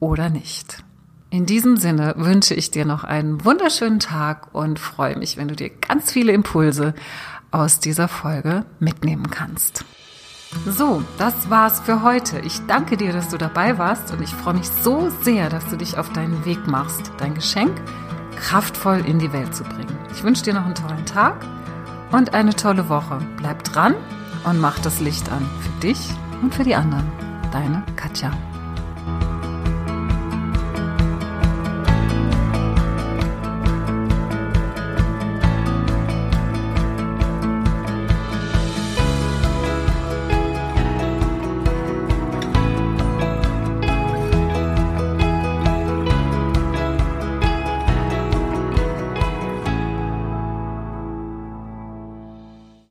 oder 0.00 0.28
nicht. 0.28 0.84
In 1.30 1.46
diesem 1.46 1.76
Sinne 1.78 2.14
wünsche 2.18 2.54
ich 2.54 2.70
dir 2.70 2.84
noch 2.84 3.04
einen 3.04 3.44
wunderschönen 3.44 4.00
Tag 4.00 4.54
und 4.54 4.78
freue 4.78 5.16
mich, 5.16 5.36
wenn 5.36 5.48
du 5.48 5.56
dir 5.56 5.70
ganz 5.70 6.12
viele 6.12 6.32
Impulse 6.32 6.94
aus 7.50 7.80
dieser 7.80 8.08
Folge 8.08 8.66
mitnehmen 8.80 9.30
kannst. 9.30 9.84
So, 10.66 11.02
das 11.16 11.48
war's 11.48 11.80
für 11.80 12.02
heute. 12.02 12.40
Ich 12.40 12.60
danke 12.66 12.98
dir, 12.98 13.12
dass 13.12 13.30
du 13.30 13.38
dabei 13.38 13.78
warst 13.78 14.12
und 14.12 14.20
ich 14.22 14.34
freue 14.34 14.54
mich 14.54 14.68
so 14.68 15.10
sehr, 15.22 15.48
dass 15.48 15.66
du 15.68 15.76
dich 15.76 15.96
auf 15.96 16.12
deinen 16.12 16.44
Weg 16.44 16.66
machst, 16.66 17.10
dein 17.16 17.34
Geschenk 17.34 17.80
kraftvoll 18.36 19.02
in 19.06 19.18
die 19.18 19.32
Welt 19.32 19.54
zu 19.54 19.64
bringen. 19.64 19.96
Ich 20.12 20.22
wünsche 20.22 20.42
dir 20.42 20.52
noch 20.52 20.66
einen 20.66 20.74
tollen 20.74 21.06
Tag 21.06 21.46
und 22.10 22.34
eine 22.34 22.54
tolle 22.54 22.90
Woche. 22.90 23.18
Bleib 23.38 23.64
dran 23.64 23.94
und 24.44 24.60
mach 24.60 24.78
das 24.80 25.00
Licht 25.00 25.30
an 25.32 25.48
für 25.60 25.80
dich 25.80 26.10
und 26.42 26.54
für 26.54 26.64
die 26.64 26.74
anderen. 26.74 27.31
Deine 27.52 27.82
Katja. 27.96 28.32